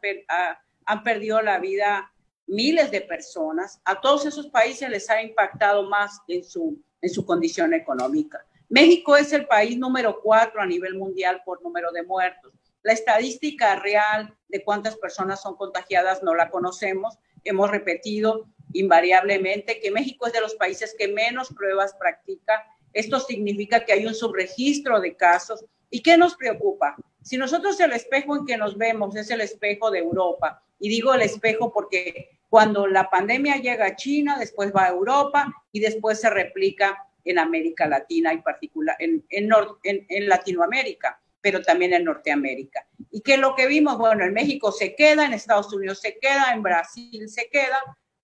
perdido 1.04 1.42
la 1.42 1.60
vida 1.60 2.12
miles 2.46 2.92
de 2.92 3.02
personas, 3.02 3.82
a 3.84 4.00
todos 4.00 4.26
esos 4.28 4.48
países 4.48 4.90
les 4.90 5.10
ha 5.10 5.22
impactado 5.22 5.90
más 5.90 6.22
en 6.28 6.44
su 6.44 7.26
condición 7.26 7.74
económica. 7.74 8.46
México 8.70 9.16
es 9.16 9.34
el 9.34 9.48
país 9.48 9.78
número 9.78 10.20
cuatro 10.22 10.62
a 10.62 10.66
nivel 10.66 10.96
mundial 10.96 11.42
por 11.46 11.64
número 11.64 11.92
de 11.92 12.04
muertos. 12.04 12.54
La 12.84 12.94
estadística 12.94 13.76
real 13.78 14.36
de 14.50 14.64
cuántas 14.64 14.98
personas 14.98 15.42
son 15.42 15.56
contagiadas 15.56 16.22
no 16.22 16.36
la 16.36 16.50
conocemos. 16.50 17.18
Hemos 17.44 17.72
repetido 17.72 18.48
invariablemente 18.74 19.80
que 19.80 19.92
México 19.92 20.28
es 20.28 20.34
de 20.34 20.42
los 20.42 20.56
países 20.56 20.96
que 20.98 21.08
menos 21.08 21.50
pruebas 21.50 21.96
practica. 22.00 22.66
Esto 22.94 23.20
significa 23.20 23.86
que 23.86 23.94
hay 23.94 24.06
un 24.06 24.16
subregistro 24.16 25.00
de 25.00 25.16
casos. 25.16 25.66
¿Y 25.90 26.02
qué 26.02 26.18
nos 26.18 26.36
preocupa? 26.36 26.96
Si 27.22 27.38
nosotros 27.38 27.80
el 27.80 27.94
espejo 27.94 28.36
en 28.36 28.46
que 28.46 28.58
nos 28.58 28.78
vemos 28.78 29.16
es 29.16 29.30
el 29.32 29.42
espejo 29.42 29.92
de 29.92 30.00
Europa, 30.00 30.64
y 30.80 30.90
digo 30.90 31.14
el 31.14 31.22
espejo 31.22 31.72
porque 31.72 32.40
cuando 32.50 32.88
la 32.88 33.10
pandemia 33.10 33.58
llega 33.58 33.86
a 33.86 33.96
China, 33.96 34.38
después 34.40 34.72
va 34.74 34.86
a 34.86 34.90
Europa 34.90 35.52
y 35.72 35.80
después 35.80 36.22
se 36.22 36.30
replica 36.30 37.04
en 37.26 37.40
América 37.40 37.88
Latina 37.88 38.34
y 38.34 38.42
particular 38.42 38.96
en, 39.00 39.26
en, 39.30 40.30
Latinoamérica, 40.30 41.20
pero 41.42 41.62
también 41.62 41.94
en 41.94 42.06
Norteamérica. 42.06 42.88
¿Y 43.12 43.22
qué 43.22 43.34
es 43.34 43.40
lo 43.40 43.54
que 43.56 43.68
vimos? 43.68 43.98
Bueno, 43.98 44.24
en 44.24 44.34
México 44.34 44.72
se 44.72 44.96
queda, 44.96 45.26
en 45.26 45.34
Estados 45.34 45.74
Unidos 45.74 46.00
se 46.00 46.18
queda, 46.20 46.54
en 46.54 46.64
Brasil 46.64 47.28
se 47.28 47.50
queda, 47.50 47.80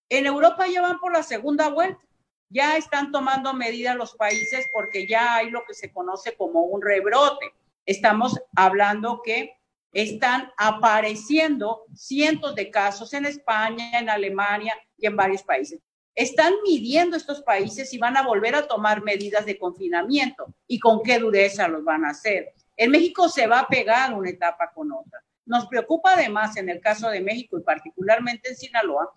en 0.09 0.25
Europa 0.25 0.67
ya 0.67 0.81
van 0.81 0.99
por 0.99 1.13
la 1.13 1.23
segunda 1.23 1.69
vuelta. 1.69 2.01
Ya 2.49 2.77
están 2.77 3.11
tomando 3.11 3.53
medidas 3.53 3.95
los 3.95 4.13
países 4.13 4.67
porque 4.71 5.07
ya 5.07 5.35
hay 5.35 5.49
lo 5.49 5.63
que 5.65 5.73
se 5.73 5.91
conoce 5.91 6.35
como 6.35 6.61
un 6.61 6.81
rebrote. 6.81 7.53
Estamos 7.85 8.39
hablando 8.55 9.21
que 9.23 9.57
están 9.91 10.51
apareciendo 10.57 11.83
cientos 11.95 12.55
de 12.55 12.69
casos 12.69 13.13
en 13.13 13.25
España, 13.25 13.99
en 13.99 14.09
Alemania 14.09 14.75
y 14.97 15.07
en 15.07 15.15
varios 15.15 15.43
países. 15.43 15.79
Están 16.15 16.53
midiendo 16.63 17.17
estos 17.17 17.41
países 17.41 17.91
y 17.93 17.97
van 17.97 18.17
a 18.17 18.21
volver 18.23 18.55
a 18.55 18.67
tomar 18.67 19.01
medidas 19.03 19.45
de 19.45 19.57
confinamiento 19.57 20.45
y 20.67 20.79
con 20.79 21.01
qué 21.01 21.17
dureza 21.17 21.67
los 21.67 21.83
van 21.83 22.05
a 22.05 22.09
hacer. 22.09 22.53
En 22.77 22.91
México 22.91 23.29
se 23.29 23.47
va 23.47 23.61
a 23.61 23.67
pegar 23.67 24.13
una 24.13 24.29
etapa 24.29 24.71
con 24.73 24.91
otra. 24.91 25.23
Nos 25.45 25.67
preocupa 25.67 26.13
además 26.13 26.55
en 26.57 26.69
el 26.69 26.79
caso 26.79 27.09
de 27.09 27.21
México 27.21 27.57
y 27.57 27.63
particularmente 27.63 28.49
en 28.49 28.55
Sinaloa 28.55 29.11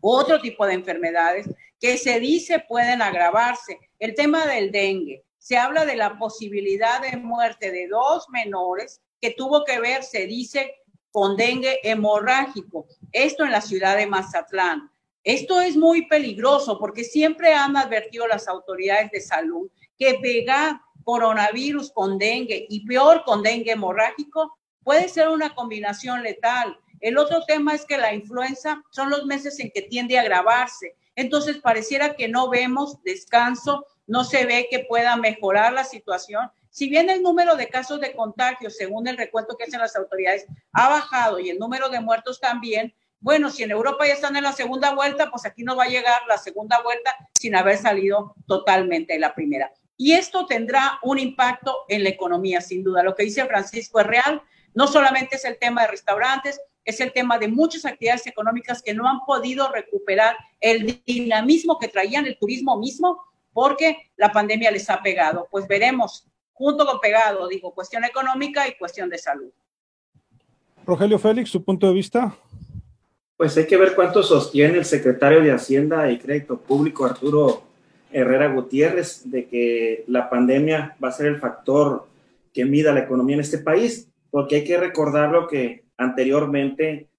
otro 0.00 0.40
tipo 0.40 0.66
de 0.66 0.74
enfermedades 0.74 1.48
que 1.78 1.96
se 1.98 2.20
dice 2.20 2.64
pueden 2.68 3.02
agravarse. 3.02 3.78
El 3.98 4.14
tema 4.14 4.46
del 4.46 4.70
dengue. 4.70 5.24
Se 5.38 5.56
habla 5.56 5.86
de 5.86 5.96
la 5.96 6.18
posibilidad 6.18 7.00
de 7.00 7.16
muerte 7.16 7.70
de 7.70 7.88
dos 7.88 8.28
menores 8.28 9.00
que 9.20 9.30
tuvo 9.30 9.64
que 9.64 9.80
ver, 9.80 10.02
se 10.02 10.26
dice, 10.26 10.74
con 11.10 11.36
dengue 11.36 11.80
hemorrágico. 11.82 12.86
Esto 13.12 13.44
en 13.44 13.52
la 13.52 13.60
ciudad 13.60 13.96
de 13.96 14.06
Mazatlán. 14.06 14.90
Esto 15.24 15.60
es 15.60 15.76
muy 15.76 16.06
peligroso 16.06 16.78
porque 16.78 17.04
siempre 17.04 17.52
han 17.54 17.76
advertido 17.76 18.26
las 18.26 18.48
autoridades 18.48 19.10
de 19.10 19.20
salud 19.20 19.70
que 19.98 20.14
pegar 20.14 20.80
coronavirus 21.04 21.92
con 21.92 22.18
dengue 22.18 22.66
y 22.68 22.86
peor 22.86 23.22
con 23.24 23.42
dengue 23.42 23.72
hemorrágico 23.72 24.58
puede 24.82 25.08
ser 25.08 25.28
una 25.28 25.54
combinación 25.54 26.22
letal. 26.22 26.78
El 27.00 27.18
otro 27.18 27.44
tema 27.46 27.74
es 27.74 27.84
que 27.84 27.98
la 27.98 28.14
influenza 28.14 28.82
son 28.90 29.10
los 29.10 29.26
meses 29.26 29.58
en 29.60 29.70
que 29.70 29.82
tiende 29.82 30.18
a 30.18 30.22
agravarse. 30.22 30.96
Entonces 31.16 31.58
pareciera 31.58 32.14
que 32.14 32.28
no 32.28 32.48
vemos 32.48 33.02
descanso, 33.02 33.86
no 34.06 34.24
se 34.24 34.46
ve 34.46 34.68
que 34.70 34.80
pueda 34.80 35.16
mejorar 35.16 35.72
la 35.72 35.84
situación 35.84 36.50
si 36.70 36.88
bien 36.88 37.10
el 37.10 37.22
número 37.22 37.56
de 37.56 37.68
casos 37.68 38.00
de 38.00 38.14
contagio, 38.14 38.70
según 38.70 39.08
el 39.08 39.18
recuento 39.18 39.56
que 39.56 39.64
hacen 39.64 39.80
las 39.80 39.96
autoridades, 39.96 40.46
ha 40.72 40.88
bajado 40.88 41.40
y 41.40 41.50
el 41.50 41.58
número 41.58 41.88
de 41.88 42.00
muertos 42.00 42.40
también, 42.40 42.94
bueno, 43.18 43.50
si 43.50 43.64
en 43.64 43.72
Europa 43.72 44.06
ya 44.06 44.14
están 44.14 44.36
en 44.36 44.44
la 44.44 44.52
segunda 44.52 44.94
vuelta, 44.94 45.30
pues 45.30 45.44
aquí 45.44 45.62
no 45.62 45.76
va 45.76 45.84
a 45.84 45.88
llegar 45.88 46.20
la 46.28 46.38
segunda 46.38 46.80
vuelta 46.80 47.14
sin 47.32 47.54
haber 47.54 47.76
salido 47.76 48.34
totalmente 48.46 49.18
la 49.18 49.34
primera. 49.34 49.72
Y 49.96 50.12
esto 50.12 50.46
tendrá 50.46 50.98
un 51.02 51.18
impacto 51.18 51.76
en 51.88 52.04
la 52.04 52.08
economía, 52.08 52.62
sin 52.62 52.82
duda. 52.82 53.02
Lo 53.02 53.14
que 53.14 53.24
dice 53.24 53.44
Francisco 53.44 54.00
es 54.00 54.06
real. 54.06 54.42
No 54.72 54.86
solamente 54.86 55.36
es 55.36 55.44
el 55.44 55.58
tema 55.58 55.82
de 55.82 55.88
restaurantes, 55.88 56.58
es 56.84 57.00
el 57.00 57.12
tema 57.12 57.38
de 57.38 57.48
muchas 57.48 57.84
actividades 57.84 58.26
económicas 58.26 58.82
que 58.82 58.94
no 58.94 59.08
han 59.08 59.20
podido 59.26 59.70
recuperar 59.70 60.36
el 60.60 61.02
dinamismo 61.06 61.78
que 61.78 61.88
traían 61.88 62.26
el 62.26 62.38
turismo 62.38 62.78
mismo 62.78 63.22
porque 63.52 64.10
la 64.16 64.32
pandemia 64.32 64.70
les 64.70 64.88
ha 64.90 65.02
pegado. 65.02 65.48
Pues 65.50 65.66
veremos 65.68 66.26
junto 66.52 66.86
con 66.86 67.00
pegado, 67.00 67.48
digo, 67.48 67.74
cuestión 67.74 68.04
económica 68.04 68.68
y 68.68 68.76
cuestión 68.76 69.08
de 69.08 69.18
salud. 69.18 69.50
Rogelio 70.84 71.18
Félix, 71.18 71.50
su 71.50 71.64
punto 71.64 71.86
de 71.86 71.94
vista. 71.94 72.36
Pues 73.36 73.56
hay 73.56 73.66
que 73.66 73.76
ver 73.76 73.94
cuánto 73.94 74.22
sostiene 74.22 74.78
el 74.78 74.84
secretario 74.84 75.40
de 75.40 75.52
Hacienda 75.52 76.10
y 76.10 76.18
Crédito 76.18 76.58
Público, 76.58 77.06
Arturo 77.06 77.62
Herrera 78.12 78.48
Gutiérrez, 78.48 79.22
de 79.30 79.46
que 79.46 80.04
la 80.08 80.28
pandemia 80.28 80.96
va 81.02 81.08
a 81.08 81.12
ser 81.12 81.26
el 81.26 81.38
factor 81.38 82.06
que 82.52 82.64
mida 82.64 82.92
la 82.92 83.00
economía 83.00 83.36
en 83.36 83.40
este 83.40 83.58
país, 83.58 84.08
porque 84.30 84.56
hay 84.56 84.64
que 84.64 84.76
recordar 84.76 85.30
lo 85.30 85.46
que 85.46 85.84
anteriormente 86.00 87.10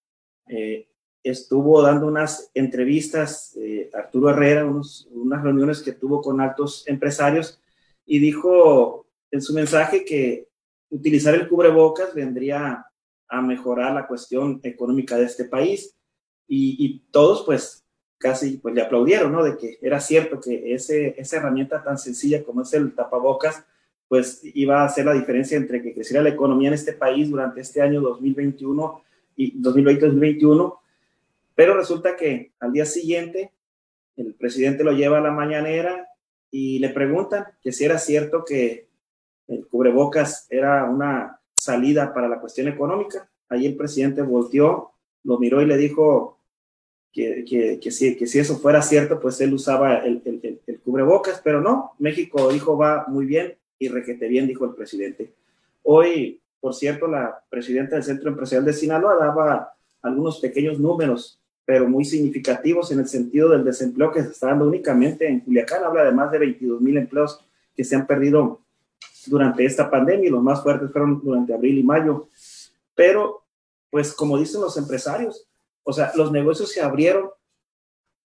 eh, 0.47 0.87
estuvo 1.23 1.81
dando 1.81 2.07
unas 2.07 2.49
entrevistas, 2.55 3.55
eh, 3.55 3.89
Arturo 3.93 4.31
Herrera, 4.31 4.65
unas 4.65 5.43
reuniones 5.43 5.83
que 5.83 5.93
tuvo 5.93 6.19
con 6.21 6.41
altos 6.41 6.83
empresarios, 6.87 7.61
y 8.05 8.17
dijo 8.17 9.05
en 9.29 9.41
su 9.41 9.53
mensaje 9.53 10.03
que 10.03 10.47
utilizar 10.89 11.35
el 11.35 11.47
cubrebocas 11.47 12.13
vendría 12.13 12.85
a 13.29 13.41
mejorar 13.41 13.93
la 13.93 14.07
cuestión 14.07 14.59
económica 14.63 15.15
de 15.17 15.25
este 15.25 15.45
país 15.45 15.95
y, 16.47 17.05
todos 17.11 17.45
pues 17.45 17.85
casi 18.17 18.57
pues 18.57 18.75
le 18.75 18.81
aplaudieron, 18.81 19.31
¿no? 19.31 19.43
De 19.43 19.57
que 19.57 19.77
era 19.81 20.01
cierto 20.01 20.39
que 20.41 20.73
ese, 20.73 21.15
esa 21.17 21.37
herramienta 21.37 21.81
tan 21.81 21.97
sencilla 21.97 22.43
como 22.43 22.63
es 22.63 22.73
el 22.73 22.93
tapabocas 22.93 23.63
pues 24.11 24.41
iba 24.43 24.81
a 24.81 24.85
hacer 24.87 25.05
la 25.05 25.13
diferencia 25.13 25.55
entre 25.55 25.81
que 25.81 25.93
creciera 25.93 26.21
la 26.21 26.27
economía 26.27 26.67
en 26.67 26.73
este 26.73 26.91
país 26.91 27.29
durante 27.29 27.61
este 27.61 27.81
año 27.81 28.01
2021 28.01 29.03
y 29.37 29.57
2020-2021, 29.61 30.79
pero 31.55 31.77
resulta 31.77 32.17
que 32.17 32.51
al 32.59 32.73
día 32.73 32.85
siguiente 32.85 33.53
el 34.17 34.33
presidente 34.33 34.83
lo 34.83 34.91
lleva 34.91 35.19
a 35.19 35.21
la 35.21 35.31
mañanera 35.31 36.09
y 36.51 36.79
le 36.79 36.89
preguntan 36.89 37.45
que 37.63 37.71
si 37.71 37.85
era 37.85 37.97
cierto 37.97 38.43
que 38.43 38.89
el 39.47 39.65
cubrebocas 39.67 40.45
era 40.49 40.83
una 40.83 41.39
salida 41.53 42.13
para 42.13 42.27
la 42.27 42.41
cuestión 42.41 42.67
económica. 42.67 43.29
Ahí 43.47 43.65
el 43.65 43.77
presidente 43.77 44.23
volteó, 44.23 44.91
lo 45.23 45.39
miró 45.39 45.61
y 45.61 45.67
le 45.67 45.77
dijo 45.77 46.37
que, 47.13 47.45
que, 47.81 47.91
si, 47.91 48.17
que 48.17 48.27
si 48.27 48.39
eso 48.39 48.57
fuera 48.57 48.81
cierto, 48.81 49.21
pues 49.21 49.39
él 49.39 49.53
usaba 49.53 49.99
el, 49.99 50.21
el, 50.25 50.59
el, 50.67 50.79
cubrebocas, 50.81 51.39
pero 51.41 51.61
no, 51.61 51.93
México 51.97 52.51
dijo 52.51 52.77
va 52.77 53.05
muy 53.07 53.25
bien 53.25 53.55
y 53.81 53.87
requete 53.87 54.27
bien, 54.27 54.47
dijo 54.47 54.63
el 54.63 54.75
presidente. 54.75 55.33
Hoy, 55.81 56.39
por 56.59 56.75
cierto, 56.75 57.07
la 57.07 57.43
presidenta 57.49 57.95
del 57.95 58.03
Centro 58.03 58.29
Empresarial 58.29 58.63
de 58.63 58.73
Sinaloa 58.73 59.15
daba 59.15 59.73
algunos 60.03 60.39
pequeños 60.39 60.79
números, 60.79 61.41
pero 61.65 61.89
muy 61.89 62.05
significativos 62.05 62.91
en 62.91 62.99
el 62.99 63.07
sentido 63.07 63.49
del 63.49 63.65
desempleo 63.65 64.11
que 64.11 64.21
se 64.21 64.29
está 64.29 64.47
dando 64.47 64.67
únicamente 64.67 65.27
en 65.27 65.39
Culiacán. 65.39 65.83
Habla 65.83 66.03
de 66.03 66.11
más 66.11 66.31
de 66.31 66.37
22 66.37 66.79
mil 66.79 66.95
empleos 66.95 67.43
que 67.75 67.83
se 67.83 67.95
han 67.95 68.05
perdido 68.05 68.61
durante 69.25 69.65
esta 69.65 69.89
pandemia 69.89 70.27
y 70.27 70.31
los 70.31 70.43
más 70.43 70.61
fuertes 70.61 70.91
fueron 70.91 71.19
durante 71.23 71.51
abril 71.51 71.79
y 71.79 71.83
mayo. 71.83 72.27
Pero, 72.93 73.43
pues 73.89 74.13
como 74.13 74.37
dicen 74.37 74.61
los 74.61 74.77
empresarios, 74.77 75.47
o 75.81 75.91
sea, 75.91 76.11
los 76.15 76.31
negocios 76.31 76.71
se 76.71 76.81
abrieron. 76.81 77.31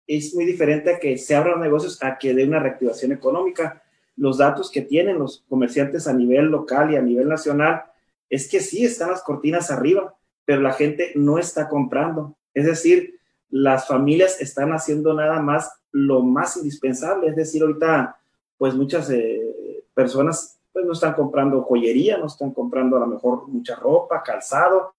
Es 0.06 0.36
muy 0.36 0.46
diferente 0.46 0.94
a 0.94 1.00
que 1.00 1.18
se 1.18 1.34
abran 1.34 1.62
negocios 1.62 1.98
a 2.04 2.18
que 2.18 2.34
de 2.34 2.44
una 2.44 2.60
reactivación 2.60 3.14
económica. 3.14 3.82
Los 4.18 4.38
datos 4.38 4.72
que 4.72 4.82
tienen 4.82 5.20
los 5.20 5.44
comerciantes 5.50 6.08
a 6.08 6.14
nivel 6.14 6.46
local 6.46 6.92
y 6.92 6.96
a 6.96 7.02
nivel 7.02 7.28
nacional 7.28 7.84
es 8.30 8.50
que 8.50 8.60
sí 8.60 8.86
están 8.86 9.12
las 9.12 9.24
cortinas 9.24 9.72
arriba, 9.72 10.16
pero 10.46 10.62
la 10.62 10.74
gente 10.74 11.12
no 11.16 11.38
está 11.38 11.68
comprando. 11.68 12.36
Es 12.54 12.66
decir, 12.66 13.20
las 13.50 13.88
familias 13.88 14.42
están 14.42 14.72
haciendo 14.72 15.14
nada 15.14 15.42
más 15.42 15.72
lo 15.92 16.22
más 16.22 16.58
indispensable. 16.58 17.28
Es 17.28 17.36
decir, 17.36 17.62
ahorita, 17.62 18.18
pues 18.58 18.74
muchas 18.74 19.10
eh, 19.10 19.84
personas 19.94 20.60
pues 20.74 20.86
no 20.86 20.92
están 20.92 21.14
comprando 21.14 21.62
joyería, 21.62 22.18
no 22.18 22.28
están 22.28 22.52
comprando 22.52 22.98
a 22.98 23.00
lo 23.00 23.08
mejor 23.08 23.48
mucha 23.48 23.76
ropa, 23.78 24.22
calzado, 24.22 24.94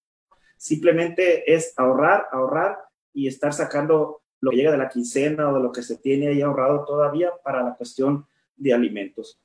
simplemente 0.57 1.53
es 1.53 1.73
ahorrar, 1.77 2.25
ahorrar 2.31 2.79
y 3.13 3.27
estar 3.27 3.53
sacando 3.53 4.21
lo 4.41 4.49
que 4.49 4.57
llega 4.57 4.71
de 4.71 4.79
la 4.79 4.89
quincena 4.89 5.49
o 5.49 5.53
de 5.53 5.61
lo 5.61 5.71
que 5.71 5.83
se 5.83 5.97
tiene 5.97 6.29
ahí 6.29 6.41
ahorrado 6.41 6.83
todavía 6.83 7.31
para 7.43 7.61
la 7.61 7.75
cuestión 7.75 8.25
de 8.57 8.73
alimentos. 8.73 9.39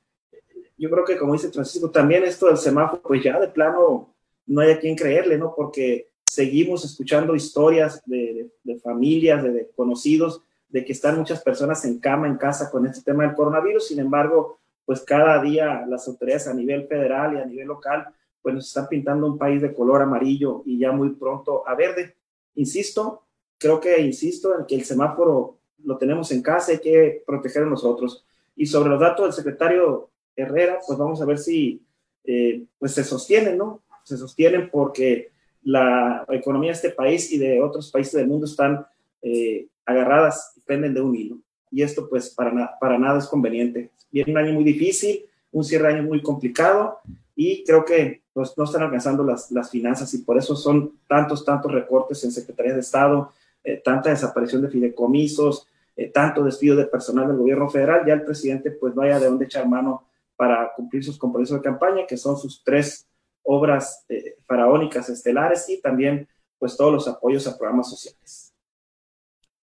Yo 0.77 0.89
creo 0.89 1.05
que 1.05 1.17
como 1.17 1.33
dice 1.33 1.51
Francisco, 1.51 1.89
también 1.89 2.23
esto 2.23 2.47
del 2.47 2.57
semáforo, 2.57 3.01
pues 3.01 3.23
ya 3.23 3.39
de 3.39 3.47
plano 3.47 4.13
no 4.45 4.61
hay 4.61 4.71
a 4.71 4.79
quien 4.79 4.95
creerle, 4.95 5.37
¿no? 5.37 5.53
Porque 5.55 6.09
seguimos 6.23 6.83
escuchando 6.83 7.35
historias 7.35 8.01
de, 8.05 8.49
familias, 8.83 9.43
de, 9.43 9.51
de 9.51 9.69
conocidos, 9.75 10.41
de 10.67 10.83
que 10.83 10.91
están 10.91 11.17
muchas 11.17 11.41
personas 11.41 11.85
en 11.85 11.99
cama, 11.99 12.27
en 12.27 12.37
casa 12.37 12.71
con 12.71 12.85
este 12.85 13.03
tema 13.03 13.23
del 13.23 13.35
coronavirus, 13.35 13.87
sin 13.87 13.99
embargo, 13.99 14.59
pues 14.85 15.01
cada 15.01 15.41
día 15.41 15.85
las 15.87 16.07
autoridades 16.07 16.47
a 16.47 16.53
nivel 16.53 16.87
federal 16.87 17.35
y 17.35 17.37
a 17.37 17.45
nivel 17.45 17.67
local, 17.67 18.07
pues 18.41 18.55
nos 18.55 18.67
están 18.67 18.87
pintando 18.89 19.27
un 19.27 19.37
país 19.37 19.61
de 19.61 19.73
color 19.73 20.01
amarillo 20.01 20.63
y 20.65 20.77
ya 20.77 20.91
muy 20.91 21.11
pronto 21.11 21.67
a 21.67 21.75
verde. 21.75 22.15
Insisto, 22.55 23.23
creo 23.57 23.79
que 23.79 24.01
insisto 24.01 24.59
en 24.59 24.65
que 24.65 24.75
el 24.75 24.83
semáforo 24.83 25.59
lo 25.85 25.97
tenemos 25.97 26.31
en 26.31 26.41
casa, 26.41 26.73
hay 26.73 26.79
que 26.79 27.23
proteger 27.25 27.63
a 27.63 27.67
nosotros. 27.67 28.25
Y 28.55 28.65
sobre 28.65 28.89
los 28.89 28.99
datos 28.99 29.25
del 29.25 29.33
secretario 29.33 30.09
Herrera, 30.35 30.79
pues 30.85 30.97
vamos 30.97 31.21
a 31.21 31.25
ver 31.25 31.37
si 31.37 31.81
eh, 32.23 32.63
pues 32.79 32.93
se 32.93 33.03
sostienen, 33.03 33.57
¿no? 33.57 33.81
Se 34.03 34.17
sostienen 34.17 34.69
porque 34.69 35.31
la 35.63 36.25
economía 36.29 36.71
de 36.71 36.75
este 36.75 36.89
país 36.89 37.31
y 37.31 37.37
de 37.37 37.61
otros 37.61 37.91
países 37.91 38.13
del 38.13 38.27
mundo 38.27 38.45
están 38.45 38.85
eh, 39.21 39.67
agarradas, 39.85 40.59
penden 40.65 40.93
de 40.93 41.01
un 41.01 41.15
hilo. 41.15 41.37
Y 41.71 41.81
esto 41.81 42.07
pues 42.09 42.29
para, 42.29 42.77
para 42.79 42.97
nada 42.97 43.19
es 43.19 43.27
conveniente. 43.27 43.91
Viene 44.11 44.31
un 44.31 44.37
año 44.37 44.53
muy 44.53 44.63
difícil, 44.63 45.25
un 45.51 45.63
cierre 45.63 45.87
de 45.87 45.93
año 45.95 46.03
muy 46.03 46.21
complicado 46.21 46.99
y 47.35 47.63
creo 47.63 47.83
que 47.83 48.23
pues, 48.33 48.53
no 48.57 48.65
están 48.65 48.83
alcanzando 48.83 49.23
las, 49.23 49.51
las 49.51 49.69
finanzas 49.71 50.13
y 50.13 50.19
por 50.19 50.37
eso 50.37 50.55
son 50.55 50.99
tantos, 51.07 51.45
tantos 51.45 51.71
recortes 51.71 52.23
en 52.23 52.31
Secretaría 52.31 52.73
de 52.73 52.81
Estado, 52.81 53.31
eh, 53.63 53.81
tanta 53.83 54.09
desaparición 54.09 54.61
de 54.61 54.69
fideicomisos, 54.69 55.67
eh, 55.95 56.11
tanto 56.11 56.43
despido 56.43 56.75
de 56.75 56.85
personal 56.85 57.27
del 57.27 57.37
gobierno 57.37 57.69
federal, 57.69 58.03
ya 58.05 58.13
el 58.13 58.23
presidente 58.23 58.71
pues 58.71 58.95
vaya 58.95 59.19
de 59.19 59.27
dónde 59.27 59.45
echar 59.45 59.67
mano 59.67 60.07
para 60.35 60.73
cumplir 60.75 61.03
sus 61.03 61.17
compromisos 61.17 61.57
de 61.57 61.63
campaña, 61.63 62.07
que 62.07 62.17
son 62.17 62.37
sus 62.37 62.63
tres 62.63 63.07
obras 63.43 64.05
eh, 64.09 64.37
faraónicas 64.45 65.09
estelares 65.09 65.69
y 65.69 65.81
también 65.81 66.27
pues 66.57 66.75
todos 66.75 66.93
los 66.93 67.07
apoyos 67.07 67.47
a 67.47 67.57
programas 67.57 67.89
sociales. 67.89 68.53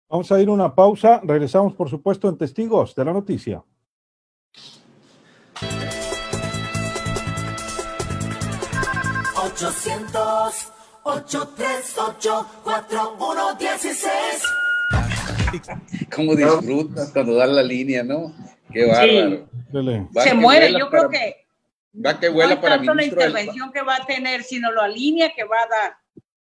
Vamos 0.09 0.31
a 0.31 0.41
ir 0.41 0.47
a 0.47 0.51
una 0.51 0.73
pausa, 0.73 1.21
regresamos 1.23 1.73
por 1.73 1.89
supuesto 1.89 2.29
en 2.29 2.37
testigos 2.37 2.95
de 2.95 3.05
la 3.05 3.13
noticia. 3.13 3.63
800 9.57 10.71
838 11.03 12.45
4116 12.63 14.66
Cómo 16.15 16.35
disfrutas 16.35 17.11
cuando 17.11 17.35
dan 17.35 17.55
la 17.55 17.63
línea, 17.63 18.03
¿no? 18.03 18.33
Qué 18.71 18.85
bárbaro. 18.85 19.49
Se 20.23 20.33
muere, 20.33 20.71
yo 20.71 20.89
creo 20.89 21.09
que 21.09 21.47
va 22.05 22.19
que 22.19 22.29
vuela 22.29 22.55
no 22.55 22.61
para 22.61 22.77
tanto 22.77 22.93
ministro. 22.93 23.19
la 23.19 23.27
intervención 23.27 23.71
que 23.71 23.81
va 23.81 23.95
a 23.95 24.05
tener, 24.05 24.43
sino 24.43 24.71
la 24.71 24.87
línea 24.87 25.31
que 25.35 25.43
va 25.43 25.57
a 25.57 25.67
dar. 25.67 25.97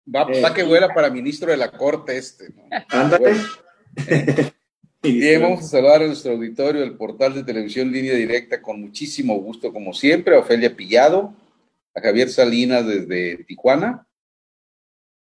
Va, 0.06 0.40
va, 0.42 0.54
que 0.54 0.62
vuela 0.62 0.92
para 0.92 1.10
ministro 1.10 1.50
de 1.50 1.56
la 1.56 1.70
Corte 1.70 2.16
este. 2.16 2.50
¿no? 2.50 2.62
Ándale. 2.88 3.34
Bien, 5.02 5.42
vamos 5.42 5.60
a 5.60 5.68
saludar 5.68 6.02
a 6.02 6.06
nuestro 6.06 6.32
auditorio 6.32 6.80
del 6.80 6.96
portal 6.96 7.34
de 7.34 7.44
televisión 7.44 7.92
Línea 7.92 8.14
Directa 8.14 8.62
con 8.62 8.80
muchísimo 8.80 9.38
gusto, 9.38 9.72
como 9.72 9.92
siempre, 9.92 10.34
a 10.34 10.38
Ofelia 10.38 10.74
Pillado, 10.74 11.34
a 11.94 12.00
Javier 12.00 12.30
Salinas 12.30 12.86
desde 12.86 13.44
Tijuana, 13.44 14.06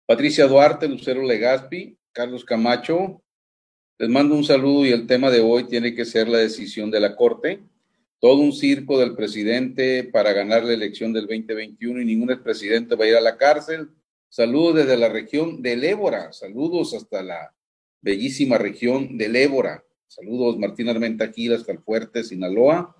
Patricia 0.07 0.47
Duarte, 0.47 0.87
Lucero 0.87 1.21
Legaspi, 1.21 1.95
Carlos 2.11 2.43
Camacho. 2.43 3.21
Les 3.99 4.09
mando 4.09 4.35
un 4.35 4.43
saludo 4.43 4.85
y 4.85 4.91
el 4.91 5.07
tema 5.07 5.31
de 5.31 5.39
hoy 5.39 5.63
tiene 5.63 5.95
que 5.95 6.05
ser 6.05 6.27
la 6.27 6.37
decisión 6.37 6.91
de 6.91 6.99
la 6.99 7.15
Corte. 7.15 7.61
Todo 8.19 8.41
un 8.41 8.53
circo 8.53 8.99
del 8.99 9.15
presidente 9.15 10.03
para 10.03 10.33
ganar 10.33 10.63
la 10.65 10.73
elección 10.73 11.13
del 11.13 11.25
2021 11.25 12.01
y 12.01 12.05
ningún 12.05 12.29
expresidente 12.29 12.95
va 12.95 13.05
a 13.05 13.07
ir 13.07 13.15
a 13.15 13.21
la 13.21 13.37
cárcel. 13.37 13.89
Saludos 14.29 14.75
desde 14.75 14.97
la 14.97 15.09
región 15.09 15.63
del 15.63 15.83
Ébora. 15.83 16.31
Saludos 16.31 16.93
hasta 16.93 17.23
la 17.23 17.55
bellísima 17.99 18.59
región 18.59 19.17
del 19.17 19.35
Ébora. 19.35 19.83
Saludos, 20.05 20.59
Martín 20.59 20.89
Armenta 20.89 21.31
hasta 21.55 21.71
el 21.71 21.79
Fuerte, 21.79 22.23
Sinaloa. 22.23 22.95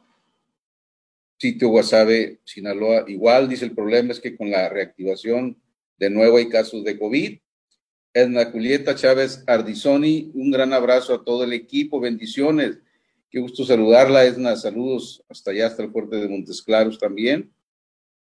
Sitio 1.37 1.69
Guasave, 1.69 2.39
Sinaloa, 2.43 3.05
igual, 3.07 3.47
dice 3.47 3.65
el 3.65 3.75
problema 3.75 4.13
es 4.13 4.19
que 4.19 4.35
con 4.35 4.49
la 4.49 4.67
reactivación 4.67 5.61
de 5.99 6.09
nuevo 6.09 6.37
hay 6.37 6.49
casos 6.49 6.83
de 6.83 6.97
COVID. 6.97 7.37
Edna 8.17 8.45
Julieta 8.45 8.95
Chávez 8.95 9.43
Ardizoni, 9.45 10.31
un 10.33 10.49
gran 10.49 10.73
abrazo 10.73 11.13
a 11.13 11.23
todo 11.23 11.43
el 11.43 11.53
equipo, 11.53 11.99
bendiciones. 11.99 12.79
Qué 13.29 13.39
gusto 13.39 13.63
saludarla, 13.63 14.25
Edna, 14.25 14.55
saludos 14.55 15.23
hasta 15.29 15.51
allá, 15.51 15.67
hasta 15.67 15.83
el 15.83 15.91
Fuerte 15.91 16.15
de 16.15 16.27
Montes 16.27 16.63
Claros 16.63 16.97
también. 16.97 17.53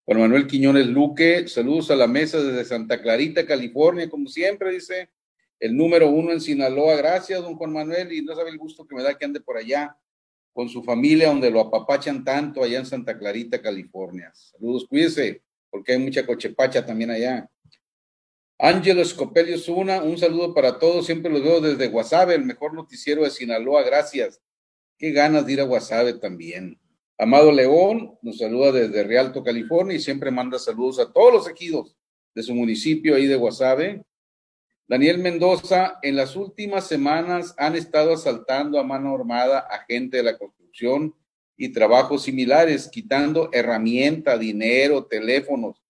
Juan 0.05 0.21
Manuel 0.21 0.47
Quiñones 0.47 0.87
Luque, 0.87 1.47
saludos 1.47 1.91
a 1.91 1.95
la 1.95 2.07
mesa 2.07 2.41
desde 2.41 2.65
Santa 2.65 2.99
Clarita, 2.99 3.45
California, 3.45 4.09
como 4.09 4.27
siempre, 4.27 4.71
dice 4.71 5.11
el 5.59 5.77
número 5.77 6.09
uno 6.09 6.31
en 6.31 6.41
Sinaloa. 6.41 6.95
Gracias, 6.95 7.39
don 7.43 7.55
Juan 7.55 7.71
Manuel, 7.71 8.11
y 8.11 8.23
no 8.23 8.35
sabe 8.35 8.49
el 8.49 8.57
gusto 8.57 8.87
que 8.87 8.95
me 8.95 9.03
da 9.03 9.15
que 9.15 9.25
ande 9.25 9.39
por 9.39 9.55
allá 9.55 9.95
con 10.51 10.67
su 10.67 10.81
familia, 10.81 11.27
donde 11.27 11.51
lo 11.51 11.59
apapachan 11.59 12.23
tanto, 12.23 12.63
allá 12.63 12.79
en 12.79 12.87
Santa 12.87 13.15
Clarita, 13.19 13.61
California. 13.61 14.31
Saludos, 14.33 14.87
cuídese, 14.89 15.43
porque 15.69 15.91
hay 15.91 15.99
mucha 15.99 16.25
cochepacha 16.25 16.83
también 16.83 17.11
allá. 17.11 17.47
Ángelo 18.57 19.01
Escopelio 19.01 19.57
Zuna, 19.57 20.01
un 20.01 20.17
saludo 20.17 20.53
para 20.53 20.79
todos, 20.79 21.05
siempre 21.05 21.31
los 21.31 21.43
veo 21.43 21.59
desde 21.59 21.89
Guasave, 21.89 22.35
el 22.35 22.45
mejor 22.45 22.73
noticiero 22.73 23.23
de 23.23 23.29
Sinaloa, 23.29 23.83
gracias. 23.83 24.41
Qué 24.97 25.11
ganas 25.11 25.45
de 25.45 25.53
ir 25.53 25.61
a 25.61 25.65
Guasave 25.65 26.13
también. 26.13 26.79
Amado 27.17 27.51
León 27.51 28.17
nos 28.21 28.37
saluda 28.37 28.71
desde 28.71 29.03
Rialto, 29.03 29.43
California, 29.43 29.97
y 29.97 29.99
siempre 29.99 30.31
manda 30.31 30.57
saludos 30.57 30.99
a 30.99 31.11
todos 31.11 31.33
los 31.33 31.49
ejidos 31.49 31.97
de 32.33 32.43
su 32.43 32.55
municipio 32.55 33.15
ahí 33.15 33.27
de 33.27 33.35
Guasave. 33.35 34.03
Daniel 34.87 35.17
Mendoza, 35.17 35.99
en 36.01 36.15
las 36.15 36.37
últimas 36.37 36.87
semanas 36.87 37.55
han 37.57 37.75
estado 37.75 38.13
asaltando 38.13 38.79
a 38.79 38.83
mano 38.83 39.15
armada 39.15 39.67
a 39.69 39.79
gente 39.85 40.17
de 40.17 40.23
la 40.23 40.37
construcción 40.37 41.13
y 41.57 41.73
trabajos 41.73 42.23
similares, 42.23 42.87
quitando 42.89 43.49
herramienta, 43.51 44.37
dinero, 44.37 45.05
teléfonos, 45.05 45.81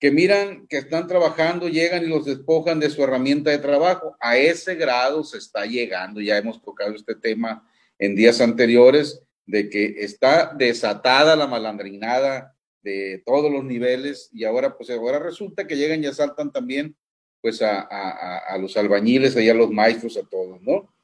que 0.00 0.10
miran 0.10 0.66
que 0.66 0.78
están 0.78 1.06
trabajando, 1.06 1.68
llegan 1.68 2.02
y 2.02 2.08
los 2.08 2.24
despojan 2.24 2.80
de 2.80 2.88
su 2.88 3.04
herramienta 3.04 3.50
de 3.50 3.58
trabajo. 3.58 4.16
A 4.18 4.38
ese 4.38 4.74
grado 4.74 5.22
se 5.22 5.36
está 5.36 5.66
llegando, 5.66 6.22
ya 6.22 6.38
hemos 6.38 6.62
tocado 6.62 6.94
este 6.94 7.14
tema 7.14 7.68
en 7.98 8.16
días 8.16 8.40
anteriores, 8.40 9.22
de 9.44 9.68
que 9.68 9.96
está 9.98 10.54
desatada 10.56 11.36
la 11.36 11.46
malandrinada 11.46 12.56
de 12.82 13.22
todos 13.26 13.52
los 13.52 13.64
niveles 13.64 14.30
y 14.32 14.44
ahora 14.44 14.76
pues 14.76 14.88
ahora 14.90 15.18
resulta 15.18 15.66
que 15.66 15.76
llegan 15.76 16.02
y 16.02 16.06
asaltan 16.06 16.50
también 16.50 16.96
pues 17.42 17.60
a, 17.60 17.80
a, 17.80 18.56
los 18.58 18.76
albañiles, 18.76 19.36
allá 19.36 19.52
a 19.52 19.56
los 19.56 19.70
maestros, 19.70 20.16
a 20.16 20.28
todos, 20.28 20.60
¿no? 20.62 20.94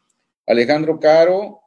Alejandro 0.46 1.00
Caro, 1.00 1.60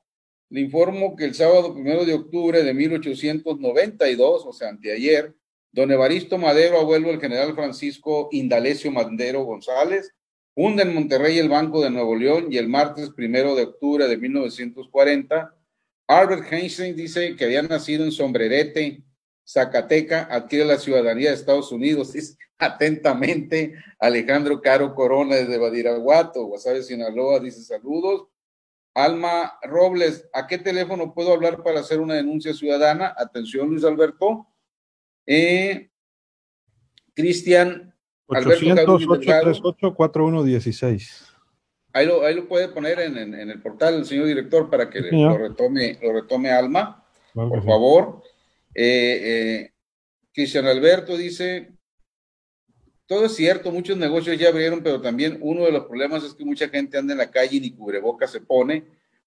le 0.50 0.62
informo 0.62 1.16
que 1.16 1.26
el 1.26 1.36
sábado 1.36 1.74
primero 1.74 2.06
de 2.06 2.14
octubre 2.14 2.64
de 2.64 2.74
1892, 2.74 4.46
o 4.46 4.54
sea, 4.54 4.70
anteayer, 4.70 5.36
don 5.72 5.92
Evaristo 5.92 6.38
Madero, 6.38 6.80
abuelo 6.80 7.10
del 7.10 7.22
general 7.22 7.54
Francisco 7.56 8.30
Indalecio 8.32 8.92
Madero 8.92 9.44
González, 9.44 10.14
funda 10.56 10.84
en 10.84 10.94
Monterrey 10.94 11.38
el 11.38 11.50
Banco 11.50 11.82
de 11.82 11.90
Nuevo 11.90 12.16
León 12.16 12.48
y 12.50 12.58
el 12.58 12.68
martes 12.68 13.10
primero 13.12 13.56
de 13.56 13.64
octubre 13.64 14.08
de 14.08 14.18
1940, 14.18 15.56
Albert 16.08 16.52
Einstein 16.52 16.96
dice 16.96 17.36
que 17.36 17.46
había 17.46 17.62
nacido 17.62 18.04
en 18.04 18.12
Sombrerete, 18.12 19.04
Zacateca, 19.48 20.28
adquiere 20.32 20.66
la 20.66 20.80
ciudadanía 20.80 21.30
de 21.30 21.36
Estados 21.36 21.72
Unidos. 21.72 22.14
Dice 22.14 22.38
atentamente 22.60 23.74
Alejandro 24.00 24.62
Caro 24.62 24.94
Corona 24.94 25.38
desde 25.38 25.58
Badiraguato, 25.58 26.46
Guasave, 26.46 26.84
Sinaloa, 26.84 27.40
dice 27.40 27.62
saludos. 27.62 28.28
Alma 28.94 29.58
Robles, 29.64 30.28
¿a 30.34 30.46
qué 30.46 30.58
teléfono 30.58 31.14
puedo 31.14 31.32
hablar 31.32 31.64
para 31.64 31.80
hacer 31.80 32.02
una 32.02 32.16
denuncia 32.16 32.54
ciudadana? 32.54 33.14
Atención, 33.18 33.70
Luis 33.70 33.86
Alberto. 33.86 34.48
Eh, 35.32 35.92
Cristian 37.14 37.94
Alberto 38.28 38.98
838-4116. 38.98 41.28
Ahí 41.94 42.08
lo, 42.08 42.26
ahí 42.26 42.34
lo 42.34 42.48
puede 42.48 42.70
poner 42.70 43.00
en, 43.00 43.16
en, 43.16 43.36
en, 43.36 43.52
el 43.52 43.62
portal 43.62 43.94
el 43.94 44.06
señor 44.06 44.26
director 44.26 44.72
para 44.72 44.90
que 44.90 45.02
lo 45.02 45.38
retome, 45.38 46.00
lo 46.02 46.14
retome 46.14 46.50
Alma, 46.50 47.06
claro 47.34 47.50
por 47.50 47.64
favor. 47.64 48.24
Eh, 48.74 49.20
eh, 49.22 49.72
Cristian 50.34 50.66
Alberto 50.66 51.16
dice, 51.16 51.74
todo 53.06 53.26
es 53.26 53.36
cierto, 53.36 53.72
muchos 53.72 53.98
negocios 53.98 54.36
ya 54.40 54.50
abrieron, 54.50 54.82
pero 54.82 55.00
también 55.00 55.38
uno 55.42 55.64
de 55.66 55.72
los 55.72 55.86
problemas 55.86 56.24
es 56.24 56.34
que 56.34 56.44
mucha 56.44 56.70
gente 56.70 56.98
anda 56.98 57.14
en 57.14 57.20
la 57.20 57.30
calle 57.30 57.58
y 57.58 57.62
ni 57.62 57.70
cubreboca 57.70 58.26
se 58.26 58.42
pone. 58.42 58.84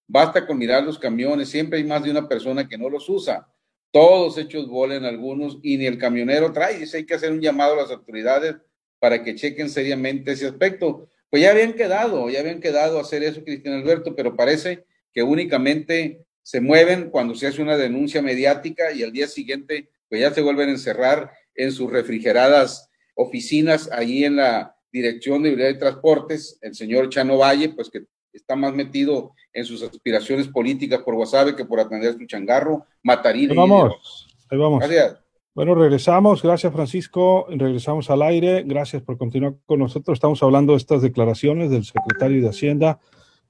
Basta 0.09 0.45
con 0.45 0.59
mirar 0.59 0.83
los 0.83 0.99
camiones, 0.99 1.49
siempre 1.49 1.79
hay 1.79 1.85
más 1.85 2.03
de 2.03 2.11
una 2.11 2.29
persona 2.29 2.67
que 2.67 2.77
no 2.77 2.91
los 2.91 3.09
usa. 3.09 3.47
Todos 3.92 4.38
hechos 4.38 4.68
bolen 4.68 5.05
algunos 5.05 5.59
y 5.62 5.76
ni 5.76 5.87
el 5.87 5.98
camionero 5.98 6.52
trae. 6.52 6.78
Dice, 6.78 6.96
hay 6.96 7.07
que 7.07 7.14
hacer 7.14 7.31
un 7.31 7.40
llamado 7.40 7.74
a 7.74 7.83
las 7.83 7.90
autoridades 7.90 8.57
para 8.98 9.22
que 9.22 9.35
chequen 9.35 9.68
seriamente 9.68 10.33
ese 10.33 10.46
aspecto. 10.46 11.09
Pues 11.31 11.42
ya 11.42 11.50
habían 11.50 11.74
quedado, 11.74 12.28
ya 12.31 12.40
habían 12.40 12.61
quedado 12.61 12.98
a 12.98 13.02
hacer 13.02 13.22
eso, 13.22 13.44
Cristian 13.44 13.74
Alberto, 13.74 14.16
pero 14.16 14.35
parece 14.35 14.85
que 15.12 15.22
únicamente 15.22 16.24
se 16.42 16.61
mueven 16.61 17.11
cuando 17.11 17.35
se 17.35 17.46
hace 17.46 17.62
una 17.62 17.76
denuncia 17.76 18.22
mediática 18.22 18.92
y 18.92 19.02
al 19.02 19.12
día 19.12 19.28
siguiente 19.28 19.88
pues 20.09 20.20
ya 20.20 20.33
se 20.33 20.42
vuelven 20.42 20.68
a 20.68 20.72
encerrar 20.72 21.31
en 21.55 21.72
sus 21.72 21.90
refrigeradas 21.90 22.90
oficinas 23.14 23.90
allí 23.92 24.24
en 24.24 24.37
la 24.37 24.76
Dirección 24.92 25.42
de 25.42 25.50
Vialidad 25.50 25.72
de 25.72 25.78
Transportes, 25.78 26.59
el 26.61 26.74
señor 26.74 27.09
Chano 27.09 27.38
Valle, 27.38 27.70
pues 27.70 27.88
que 27.88 28.05
está 28.33 28.57
más 28.57 28.75
metido 28.75 29.33
en 29.53 29.64
sus 29.64 29.83
aspiraciones 29.83 30.49
políticas 30.49 31.01
por 31.03 31.14
Guasave 31.14 31.55
que 31.55 31.64
por 31.64 31.81
atender 31.81 32.14
su 32.14 32.27
changarro, 32.27 32.87
matarín. 33.03 33.51
Ahí 33.51 33.57
vamos, 33.57 34.29
ahí 34.51 34.59
vamos. 34.59 34.81
Gracias. 34.81 35.18
Bueno, 35.55 35.75
regresamos. 35.75 36.42
Gracias, 36.42 36.73
Francisco. 36.73 37.47
Regresamos 37.51 38.09
al 38.09 38.23
aire. 38.23 38.62
Gracias 38.62 39.03
por 39.03 39.18
continuar 39.18 39.55
con 39.66 39.81
nosotros. 39.81 40.16
Estamos 40.16 40.42
hablando 40.42 40.73
de 40.73 40.79
estas 40.79 41.03
declaraciones 41.03 41.71
del 41.71 41.85
secretario 41.85 42.40
de 42.40 42.49
Hacienda, 42.49 43.01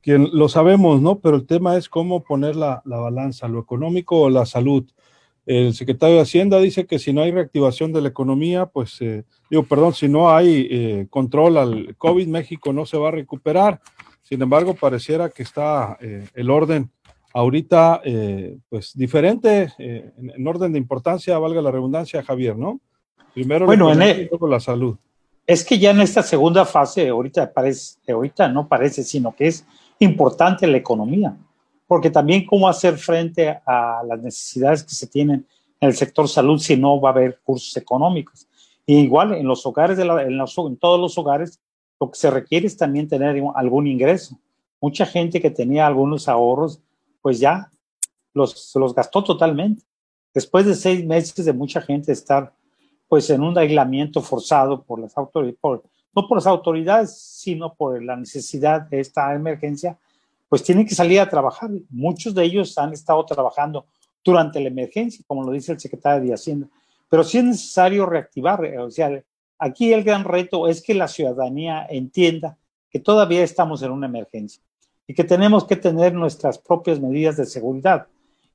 quien 0.01 0.29
lo 0.33 0.49
sabemos, 0.49 1.01
¿no? 1.01 1.21
Pero 1.21 1.37
el 1.37 1.47
tema 1.47 1.77
es 1.77 1.89
cómo 1.89 2.25
poner 2.25 2.57
la, 2.57 2.83
la 2.85 2.97
balanza, 2.97 3.47
lo 3.47 3.61
económico 3.61 4.23
o 4.23 4.31
la 4.31 4.47
salud. 4.47 4.85
El 5.45 5.75
secretario 5.75 6.17
de 6.17 6.23
Hacienda 6.23 6.61
dice 6.61 6.87
que 6.87 6.99
si 6.99 7.13
no 7.13 7.23
hay 7.23 7.33
reactivación 7.33 7.93
de 7.93 8.01
la 8.01 8.09
economía, 8.09 8.67
pues, 8.67 9.01
eh, 9.01 9.25
digo, 9.51 9.65
perdón, 9.65 9.93
si 9.93 10.09
no 10.09 10.31
hay 10.31 10.69
eh, 10.71 11.07
control 11.11 11.57
al 11.57 11.97
COVID, 11.97 12.29
México 12.29 12.73
no 12.73 12.87
se 12.87 12.97
va 12.97 13.09
a 13.09 13.13
recuperar. 13.13 13.81
Sin 14.23 14.41
embargo, 14.41 14.75
pareciera 14.75 15.29
que 15.29 15.43
está 15.43 15.99
eh, 16.01 16.27
el 16.35 16.51
orden 16.51 16.91
ahorita, 17.35 18.01
eh, 18.05 18.59
pues 18.69 18.93
diferente, 18.95 19.73
eh, 19.79 20.13
en, 20.17 20.31
en, 20.31 20.47
orden 20.47 20.73
de 20.73 20.79
importancia, 20.79 21.39
valga 21.39 21.63
la 21.63 21.71
redundancia, 21.71 22.23
Javier, 22.23 22.57
¿no? 22.57 22.81
Primero 23.35 23.67
bueno, 23.67 23.93
en 23.93 24.03
el, 24.03 24.31
la 24.49 24.61
salud. 24.61 24.97
Es 25.47 25.65
que 25.65 25.79
ya 25.79 25.91
en 25.91 26.01
esta 26.01 26.23
segunda 26.23 26.65
fase, 26.65 27.09
ahorita 27.09 27.53
parece, 27.53 27.97
ahorita 28.13 28.49
no 28.49 28.69
parece, 28.69 29.03
sino 29.03 29.35
que 29.35 29.49
es 29.49 29.65
importante 29.99 30.67
la 30.67 30.77
economía, 30.77 31.37
porque 31.87 32.11
también 32.11 32.45
cómo 32.45 32.69
hacer 32.69 32.99
frente 32.99 33.49
a 33.67 34.03
las 34.07 34.23
necesidades 34.23 34.83
que 34.83 34.95
se 34.95 35.07
tienen 35.07 35.47
en 35.81 35.89
el 35.89 35.97
sector 35.97 36.29
salud 36.29 36.59
si 36.59 36.77
no 36.77 37.01
va 37.01 37.11
a 37.11 37.13
haber 37.13 37.41
cursos 37.43 37.77
económicos. 37.77 38.47
Y 38.87 38.99
igual 38.99 39.35
en 39.35 39.47
los 39.47 39.65
hogares, 39.67 39.97
de 39.97 40.05
la, 40.05 40.23
en, 40.23 40.37
los, 40.37 40.57
en 40.59 40.77
todos 40.77 41.01
los 41.01 41.17
hogares, 41.19 41.61
lo 42.03 42.11
que 42.11 42.19
se 42.19 42.33
requiere 42.33 42.67
es 42.67 42.77
también 42.77 43.07
tener 43.07 43.41
algún 43.55 43.87
ingreso. 43.87 44.37
Mucha 44.81 45.07
gente 45.07 45.41
que 45.41 45.53
tenía 45.53 45.87
algunos 45.87 46.29
ahorros, 46.29 46.81
pues 47.21 47.39
ya 47.39 47.71
los, 48.35 48.73
los 48.75 48.93
gastó 48.93 49.23
totalmente. 49.23 49.85
Después 50.35 50.67
de 50.67 50.75
seis 50.75 51.07
meses 51.07 51.45
de 51.45 51.53
mucha 51.53 51.81
gente 51.81 52.11
estar 52.11 52.53
pues 53.09 53.31
en 53.31 53.41
un 53.41 53.57
aislamiento 53.57 54.21
forzado 54.21 54.83
por 54.83 54.99
las 54.99 55.17
autoridades, 55.17 55.61
por, 55.61 55.85
no 56.13 56.27
por 56.27 56.39
las 56.39 56.47
autoridades, 56.49 57.17
sino 57.17 57.73
por 57.73 58.03
la 58.03 58.17
necesidad 58.17 58.81
de 58.81 58.99
esta 58.99 59.33
emergencia, 59.33 59.97
pues 60.49 60.65
tienen 60.65 60.85
que 60.85 60.97
salir 60.97 61.21
a 61.21 61.29
trabajar. 61.29 61.71
Muchos 61.89 62.35
de 62.35 62.43
ellos 62.43 62.77
han 62.79 62.93
estado 62.93 63.25
trabajando 63.27 63.87
durante 64.25 64.59
la 64.59 64.67
emergencia, 64.67 65.25
como 65.29 65.45
lo 65.45 65.53
dice 65.53 65.71
el 65.71 65.79
secretario 65.79 66.27
de 66.27 66.35
Hacienda. 66.35 66.67
Pero 67.09 67.23
sí 67.23 67.39
es 67.39 67.45
necesario 67.45 68.07
reactivar, 68.07 68.61
o 68.79 68.91
sea, 68.91 69.23
aquí 69.63 69.93
el 69.93 70.03
gran 70.03 70.25
reto 70.25 70.67
es 70.67 70.83
que 70.83 70.93
la 70.93 71.07
ciudadanía 71.07 71.87
entienda 71.89 72.59
que 72.91 72.99
todavía 72.99 73.45
estamos 73.45 73.81
en 73.83 73.93
una 73.93 74.09
emergencia 74.09 74.61
y 75.07 75.15
que 75.15 75.23
tenemos 75.23 75.65
que 75.65 75.77
tener 75.77 76.13
nuestras 76.15 76.59
propias 76.59 76.99
medidas 76.99 77.37
de 77.37 77.47
seguridad. 77.47 78.09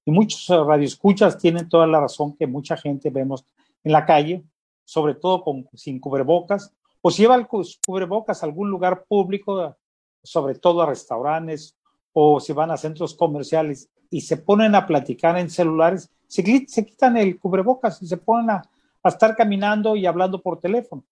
Y 0.04 0.12
muchos 0.12 0.50
radioescuchas 0.50 1.38
tienen 1.38 1.70
toda 1.70 1.88
la 1.88 2.02
razón 2.02 2.36
que 2.36 2.46
mucha 2.46 2.76
gente 2.76 3.10
vemos 3.10 3.46
en 3.86 3.94
la 3.94 4.06
calle, 4.06 4.44
sobre 4.84 5.16
todo 5.16 5.44
con, 5.44 5.70
sin 5.74 5.98
cubrebocas, 6.00 6.74
o 7.02 7.10
si 7.10 7.22
lleva 7.22 7.36
el 7.36 7.48
cubrebocas 7.48 8.44
a 8.44 8.46
algún 8.46 8.70
lugar 8.70 9.06
público, 9.08 9.78
sobre 10.22 10.56
todo 10.56 10.82
a 10.82 10.88
restaurantes, 10.88 11.78
o 12.12 12.42
si 12.42 12.52
van 12.52 12.72
a 12.72 12.78
centros 12.78 13.16
comerciales 13.16 13.90
y 14.10 14.22
se 14.22 14.36
ponen 14.36 14.76
a 14.76 14.86
platicar 14.86 15.38
en 15.38 15.50
celulares, 15.50 16.10
se, 16.28 16.66
se 16.68 16.86
quitan 16.86 17.16
el 17.16 17.40
cubrebocas 17.40 18.02
y 18.02 18.08
se 18.08 18.18
ponen 18.18 18.50
a, 18.50 18.62
a 19.04 19.10
estar 19.10 19.36
caminando 19.36 19.96
y 19.96 20.06
hablando 20.06 20.42
por 20.42 20.60
teléfono. 20.60 21.04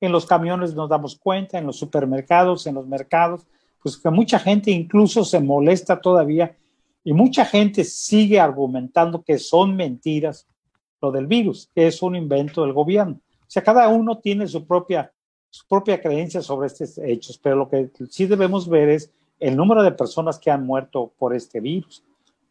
En 0.00 0.12
los 0.12 0.26
camiones 0.26 0.74
nos 0.74 0.88
damos 0.88 1.16
cuenta, 1.16 1.58
en 1.58 1.66
los 1.66 1.78
supermercados, 1.78 2.66
en 2.66 2.74
los 2.74 2.86
mercados, 2.86 3.46
pues 3.82 3.96
que 3.96 4.10
mucha 4.10 4.38
gente 4.38 4.70
incluso 4.70 5.24
se 5.24 5.40
molesta 5.40 6.00
todavía 6.00 6.56
y 7.04 7.12
mucha 7.12 7.44
gente 7.44 7.84
sigue 7.84 8.40
argumentando 8.40 9.22
que 9.22 9.38
son 9.38 9.76
mentiras 9.76 10.46
lo 11.00 11.12
del 11.12 11.26
virus, 11.26 11.70
que 11.74 11.86
es 11.86 12.02
un 12.02 12.16
invento 12.16 12.62
del 12.62 12.72
gobierno. 12.72 13.20
O 13.42 13.44
sea, 13.46 13.62
cada 13.62 13.88
uno 13.88 14.18
tiene 14.18 14.48
su 14.48 14.66
propia, 14.66 15.12
su 15.50 15.66
propia 15.68 16.00
creencia 16.00 16.42
sobre 16.42 16.66
estos 16.66 16.98
hechos, 16.98 17.38
pero 17.38 17.56
lo 17.56 17.68
que 17.68 17.90
sí 18.10 18.26
debemos 18.26 18.68
ver 18.68 18.88
es 18.88 19.12
el 19.38 19.56
número 19.56 19.82
de 19.82 19.92
personas 19.92 20.38
que 20.38 20.50
han 20.50 20.66
muerto 20.66 21.12
por 21.16 21.34
este 21.34 21.60
virus. 21.60 22.02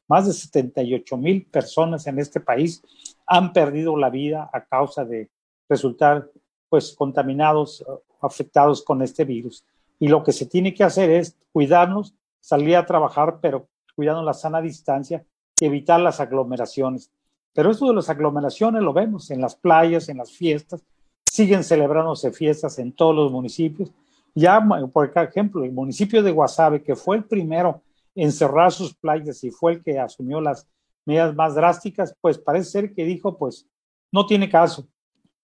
Más 0.07 0.27
de 0.27 0.33
78 0.33 1.17
mil 1.17 1.45
personas 1.47 2.07
en 2.07 2.19
este 2.19 2.39
país 2.39 2.81
han 3.25 3.53
perdido 3.53 3.97
la 3.97 4.09
vida 4.09 4.49
a 4.51 4.65
causa 4.65 5.05
de 5.05 5.29
resultar 5.67 6.29
pues 6.69 6.93
contaminados, 6.93 7.83
afectados 8.21 8.83
con 8.83 9.01
este 9.01 9.25
virus. 9.25 9.63
Y 9.99 10.07
lo 10.07 10.23
que 10.23 10.31
se 10.31 10.45
tiene 10.45 10.73
que 10.73 10.83
hacer 10.83 11.09
es 11.09 11.37
cuidarnos, 11.53 12.13
salir 12.41 12.75
a 12.75 12.85
trabajar, 12.85 13.39
pero 13.41 13.67
cuidando 13.95 14.23
la 14.23 14.33
sana 14.33 14.61
distancia 14.61 15.23
y 15.59 15.65
evitar 15.65 15.99
las 15.99 16.19
aglomeraciones. 16.19 17.09
Pero 17.53 17.71
esto 17.71 17.87
de 17.87 17.93
las 17.93 18.09
aglomeraciones 18.09 18.83
lo 18.83 18.91
vemos 18.93 19.31
en 19.31 19.41
las 19.41 19.55
playas, 19.55 20.09
en 20.09 20.17
las 20.17 20.31
fiestas, 20.31 20.83
siguen 21.23 21.63
celebrándose 21.63 22.31
fiestas 22.31 22.77
en 22.79 22.91
todos 22.91 23.15
los 23.15 23.31
municipios. 23.31 23.91
Ya, 24.33 24.61
por 24.91 25.09
ejemplo, 25.15 25.63
el 25.63 25.71
municipio 25.71 26.21
de 26.21 26.31
Guasave, 26.31 26.83
que 26.83 26.95
fue 26.95 27.15
el 27.15 27.23
primero 27.23 27.81
en 28.13 28.31
cerrar 28.31 28.71
sus 28.71 28.93
playas 28.93 29.43
y 29.43 29.51
fue 29.51 29.73
el 29.73 29.83
que 29.83 29.99
asumió 29.99 30.41
las 30.41 30.67
medidas 31.05 31.35
más 31.35 31.55
drásticas, 31.55 32.15
pues 32.19 32.37
parece 32.37 32.69
ser 32.69 32.93
que 32.93 33.05
dijo, 33.05 33.37
pues 33.37 33.67
no 34.11 34.25
tiene 34.25 34.49
caso. 34.49 34.87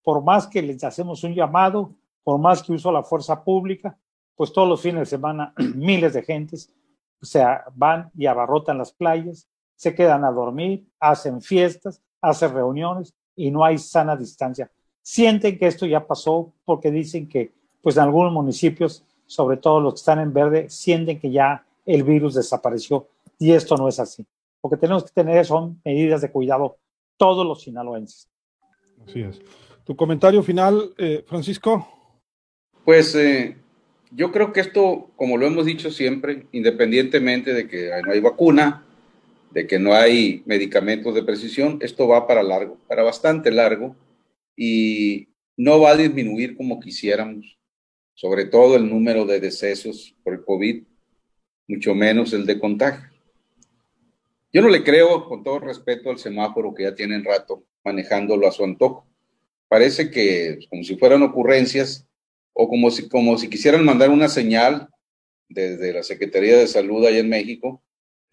Por 0.04 0.24
más 0.24 0.48
que 0.48 0.62
les 0.62 0.84
hacemos 0.84 1.24
un 1.24 1.34
llamado, 1.34 1.94
por 2.24 2.40
más 2.40 2.62
que 2.62 2.74
uso 2.74 2.92
la 2.92 3.04
fuerza 3.04 3.44
pública, 3.44 3.98
pues 4.36 4.52
todos 4.52 4.68
los 4.68 4.82
fines 4.82 5.02
de 5.02 5.06
semana 5.06 5.54
miles 5.76 6.14
de 6.14 6.24
gentes 6.24 6.74
o 7.24 7.26
sea, 7.26 7.64
van 7.74 8.12
y 8.18 8.26
abarrotan 8.26 8.78
las 8.78 8.92
playas, 8.92 9.48
se 9.78 9.96
quedan 9.96 10.26
a 10.26 10.32
dormir, 10.32 10.86
hacen 11.00 11.42
fiestas, 11.42 12.02
hacen 12.20 12.54
reuniones 12.54 13.14
y 13.34 13.50
no 13.50 13.64
hay 13.64 13.78
sana 13.78 14.18
distancia. 14.18 14.70
Sienten 15.02 15.58
que 15.58 15.68
esto 15.68 15.86
ya 15.86 16.06
pasó 16.06 16.52
porque 16.66 16.92
dicen 16.92 17.30
que, 17.30 17.54
pues 17.82 17.96
en 17.96 18.04
algunos 18.04 18.34
municipios, 18.34 19.06
sobre 19.26 19.56
todo 19.56 19.80
los 19.80 19.94
que 19.94 20.00
están 20.00 20.20
en 20.20 20.34
verde, 20.34 20.70
sienten 20.70 21.18
que 21.18 21.32
ya 21.32 21.66
el 21.86 22.04
virus 22.04 22.34
desapareció 22.34 23.08
y 23.40 23.54
esto 23.54 23.78
no 23.78 23.88
es 23.88 24.02
así. 24.02 24.26
Lo 24.64 24.70
que 24.70 24.78
tenemos 24.78 25.04
que 25.04 25.12
tener 25.12 25.46
son 25.46 25.82
medidas 25.84 26.22
de 26.22 26.32
cuidado 26.32 26.78
todos 27.18 27.46
los 27.46 27.62
sinaloenses. 27.62 28.30
Así 29.06 29.22
es. 29.22 29.42
¿Tu 29.84 29.96
comentario 29.96 30.42
final, 30.42 30.94
eh, 30.98 31.24
Francisco? 31.28 31.88
Pues 32.86 33.14
eh, 33.16 33.58
yo 34.12 34.32
creo 34.32 34.54
que 34.54 34.62
esto, 34.62 35.12
como 35.18 35.38
lo 35.38 35.46
hemos 35.46 35.66
dicho 35.66 35.92
siempre, 35.92 36.48
independientemente 36.54 37.54
de 37.54 37.68
que 37.68 37.92
no 38.06 38.14
hay 38.14 38.22
vacuna, 38.22 38.86
de 39.52 39.68
que 39.68 39.80
no 39.80 39.94
hay 39.94 40.42
medicamentos 40.46 41.14
de 41.14 41.24
precisión, 41.24 41.78
esto 41.82 42.08
va 42.08 42.26
para 42.26 42.42
largo, 42.42 42.78
para 42.88 43.04
bastante 43.04 43.52
largo, 43.52 43.96
y 44.56 45.28
no 45.58 45.80
va 45.80 45.92
a 45.92 45.98
disminuir 45.98 46.56
como 46.56 46.80
quisiéramos, 46.80 47.58
sobre 48.16 48.46
todo 48.46 48.78
el 48.78 48.90
número 48.90 49.26
de 49.26 49.40
decesos 49.40 50.16
por 50.24 50.34
el 50.34 50.46
COVID, 50.46 50.84
mucho 51.68 51.94
menos 51.94 52.34
el 52.34 52.46
de 52.46 52.60
contagio. 52.60 53.13
Yo 54.54 54.62
no 54.62 54.70
le 54.70 54.84
creo, 54.84 55.28
con 55.28 55.44
todo 55.44 55.60
respeto, 55.60 56.12
al 56.12 56.20
semáforo 56.20 56.74
que 56.74 56.84
ya 56.84 56.94
tienen 56.94 57.26
rato 57.26 57.66
manejándolo 57.84 58.48
a 58.48 58.52
su 58.52 58.64
antojo. 58.64 59.08
Parece 59.68 60.12
que 60.12 60.60
como 60.70 60.84
si 60.84 60.96
fueran 60.96 61.24
ocurrencias 61.24 62.08
o 62.54 62.70
como 62.70 62.92
si, 62.92 63.10
como 63.10 63.38
si 63.38 63.50
quisieran 63.50 63.84
mandar 63.84 64.12
una 64.12 64.30
señal 64.30 64.90
desde 65.50 65.92
la 65.92 66.04
Secretaría 66.04 66.56
de 66.56 66.68
Salud 66.68 67.06
allá 67.06 67.18
en 67.18 67.30
México 67.30 67.84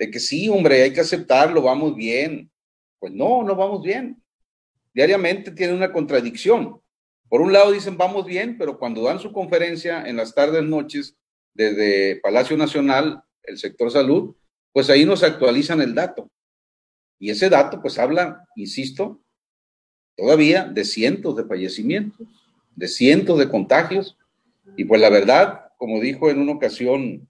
de 0.00 0.10
que 0.10 0.18
sí, 0.18 0.48
hombre, 0.48 0.82
hay 0.82 0.94
que 0.94 1.00
aceptarlo, 1.00 1.60
vamos 1.60 1.94
bien. 1.94 2.50
Pues 2.98 3.12
no, 3.12 3.42
no 3.42 3.54
vamos 3.54 3.82
bien. 3.82 4.22
Diariamente 4.94 5.50
tiene 5.50 5.74
una 5.74 5.92
contradicción. 5.92 6.80
Por 7.28 7.42
un 7.42 7.52
lado 7.52 7.70
dicen 7.70 7.98
vamos 7.98 8.24
bien, 8.24 8.56
pero 8.56 8.78
cuando 8.78 9.02
dan 9.02 9.20
su 9.20 9.30
conferencia 9.30 10.08
en 10.08 10.16
las 10.16 10.34
tardes, 10.34 10.64
noches, 10.64 11.16
desde 11.52 12.16
Palacio 12.16 12.56
Nacional, 12.56 13.22
el 13.42 13.58
sector 13.58 13.90
salud, 13.90 14.34
pues 14.72 14.90
ahí 14.90 15.04
nos 15.04 15.22
actualizan 15.22 15.80
el 15.80 15.94
dato. 15.94 16.30
Y 17.18 17.30
ese 17.30 17.50
dato 17.50 17.80
pues 17.82 17.98
habla, 17.98 18.46
insisto, 18.56 19.20
todavía 20.16 20.64
de 20.64 20.84
cientos 20.84 21.36
de 21.36 21.44
fallecimientos, 21.44 22.26
de 22.74 22.88
cientos 22.88 23.38
de 23.38 23.48
contagios. 23.48 24.16
Y 24.76 24.84
pues 24.84 25.00
la 25.00 25.10
verdad, 25.10 25.72
como 25.76 26.00
dijo 26.00 26.30
en 26.30 26.40
una 26.40 26.52
ocasión 26.52 27.28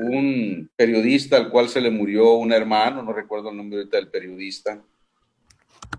un 0.00 0.70
periodista 0.76 1.36
al 1.36 1.50
cual 1.50 1.68
se 1.68 1.80
le 1.80 1.90
murió 1.90 2.34
un 2.34 2.52
hermano, 2.52 3.02
no 3.02 3.12
recuerdo 3.12 3.50
el 3.50 3.56
nombre 3.56 3.84
del 3.84 4.08
periodista. 4.08 4.82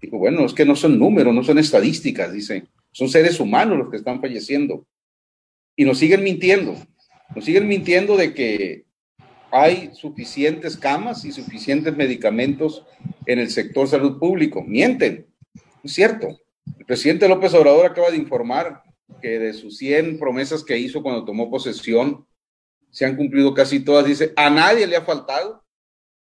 Dijo, 0.01 0.17
bueno, 0.17 0.45
es 0.45 0.53
que 0.53 0.65
no 0.65 0.75
son 0.75 0.99
números, 0.99 1.33
no 1.33 1.43
son 1.43 1.57
estadísticas, 1.59 2.33
dice, 2.33 2.67
son 2.91 3.07
seres 3.07 3.39
humanos 3.39 3.77
los 3.77 3.89
que 3.89 3.97
están 3.97 4.19
falleciendo. 4.19 4.85
Y 5.75 5.85
nos 5.85 5.97
siguen 5.97 6.23
mintiendo, 6.23 6.75
nos 7.35 7.45
siguen 7.45 7.67
mintiendo 7.67 8.17
de 8.17 8.33
que 8.33 8.84
hay 9.55 9.91
suficientes 9.93 10.75
camas 10.75 11.23
y 11.23 11.31
suficientes 11.31 11.95
medicamentos 11.95 12.85
en 13.25 13.39
el 13.39 13.49
sector 13.49 13.87
salud 13.87 14.19
público. 14.19 14.61
Mienten, 14.61 15.27
es 15.81 15.93
cierto. 15.93 16.41
El 16.77 16.85
presidente 16.85 17.29
López 17.29 17.53
Obrador 17.53 17.85
acaba 17.85 18.11
de 18.11 18.17
informar 18.17 18.83
que 19.21 19.39
de 19.39 19.53
sus 19.53 19.77
100 19.77 20.19
promesas 20.19 20.61
que 20.61 20.77
hizo 20.77 21.01
cuando 21.01 21.23
tomó 21.23 21.49
posesión, 21.49 22.27
se 22.91 23.05
han 23.05 23.15
cumplido 23.15 23.53
casi 23.53 23.79
todas. 23.79 24.05
Dice, 24.05 24.33
a 24.35 24.49
nadie 24.49 24.87
le 24.87 24.97
ha 24.97 25.03
faltado 25.03 25.63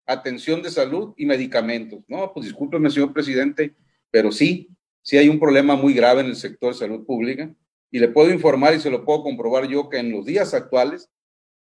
atención 0.06 0.62
de 0.62 0.70
salud 0.70 1.14
y 1.16 1.26
medicamentos. 1.26 2.04
No, 2.10 2.34
pues 2.34 2.48
discúlpeme, 2.48 2.90
señor 2.90 3.14
presidente, 3.14 3.74
pero 4.12 4.34
sí, 4.34 4.68
sí 5.02 5.18
hay 5.18 5.30
un 5.30 5.40
problema 5.40 5.78
muy 5.78 5.94
grave 5.94 6.20
en 6.20 6.28
el 6.28 6.36
sector 6.36 6.76
salud 6.76 7.06
pública. 7.06 7.56
Y 7.90 8.00
le 8.00 8.10
puedo 8.10 8.34
informar 8.34 8.74
y 8.74 8.82
se 8.82 8.90
lo 8.90 9.06
puedo 9.06 9.24
comprobar 9.24 9.66
yo 9.70 9.88
que 9.88 10.00
en 10.00 10.12
los 10.12 10.26
días 10.26 10.54
actuales, 10.54 11.10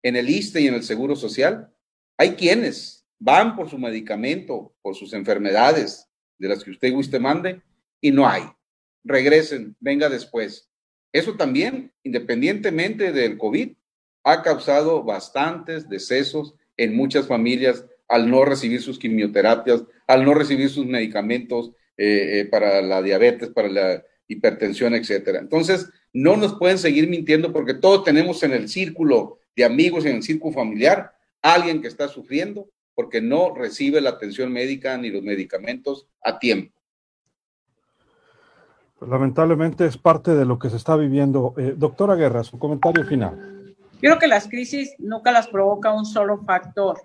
en 0.03 0.15
el 0.15 0.29
ISTE 0.29 0.61
y 0.61 0.67
en 0.67 0.75
el 0.75 0.83
Seguro 0.83 1.15
Social, 1.15 1.73
hay 2.17 2.31
quienes 2.31 3.05
van 3.17 3.55
por 3.55 3.69
su 3.69 3.77
medicamento, 3.77 4.75
por 4.81 4.95
sus 4.95 5.13
enfermedades, 5.13 6.07
de 6.37 6.49
las 6.49 6.63
que 6.63 6.71
usted 6.71 6.91
guste 6.91 7.19
mande, 7.19 7.61
y 8.01 8.11
no 8.11 8.27
hay. 8.27 8.43
Regresen, 9.03 9.75
venga 9.79 10.09
después. 10.09 10.69
Eso 11.13 11.35
también, 11.35 11.91
independientemente 12.03 13.11
del 13.11 13.37
COVID, 13.37 13.71
ha 14.25 14.41
causado 14.41 15.03
bastantes 15.03 15.87
decesos 15.87 16.55
en 16.77 16.95
muchas 16.95 17.27
familias 17.27 17.85
al 18.07 18.29
no 18.29 18.45
recibir 18.45 18.81
sus 18.81 18.99
quimioterapias, 18.99 19.83
al 20.07 20.25
no 20.25 20.33
recibir 20.33 20.69
sus 20.69 20.85
medicamentos 20.85 21.71
eh, 21.97 22.39
eh, 22.39 22.45
para 22.45 22.81
la 22.81 23.01
diabetes, 23.01 23.49
para 23.49 23.69
la 23.69 24.03
hipertensión, 24.27 24.95
etcétera. 24.95 25.39
Entonces, 25.39 25.89
no 26.11 26.35
nos 26.35 26.55
pueden 26.55 26.77
seguir 26.77 27.07
mintiendo 27.07 27.53
porque 27.53 27.73
todos 27.73 28.03
tenemos 28.03 28.43
en 28.43 28.53
el 28.53 28.69
círculo 28.69 29.39
de 29.55 29.65
amigos, 29.65 30.05
en 30.05 30.17
el 30.17 30.23
círculo 30.23 30.53
familiar, 30.53 31.13
alguien 31.41 31.81
que 31.81 31.87
está 31.87 32.07
sufriendo 32.07 32.67
porque 32.95 33.21
no 33.21 33.53
recibe 33.55 34.01
la 34.01 34.11
atención 34.11 34.51
médica 34.51 34.97
ni 34.97 35.09
los 35.09 35.23
medicamentos 35.23 36.07
a 36.23 36.37
tiempo. 36.39 36.73
Pues, 39.03 39.11
lamentablemente 39.11 39.85
es 39.85 39.97
parte 39.97 40.33
de 40.33 40.45
lo 40.45 40.57
que 40.57 40.69
se 40.69 40.77
está 40.77 40.95
viviendo. 40.95 41.53
Eh, 41.57 41.73
doctora 41.75 42.15
Guerra, 42.15 42.41
su 42.43 42.57
comentario 42.57 43.03
final. 43.03 43.75
Yo 44.01 44.09
creo 44.09 44.17
que 44.17 44.27
las 44.27 44.47
crisis 44.47 44.95
nunca 44.97 45.33
las 45.33 45.49
provoca 45.49 45.91
un 45.91 46.05
solo 46.05 46.41
factor. 46.45 47.01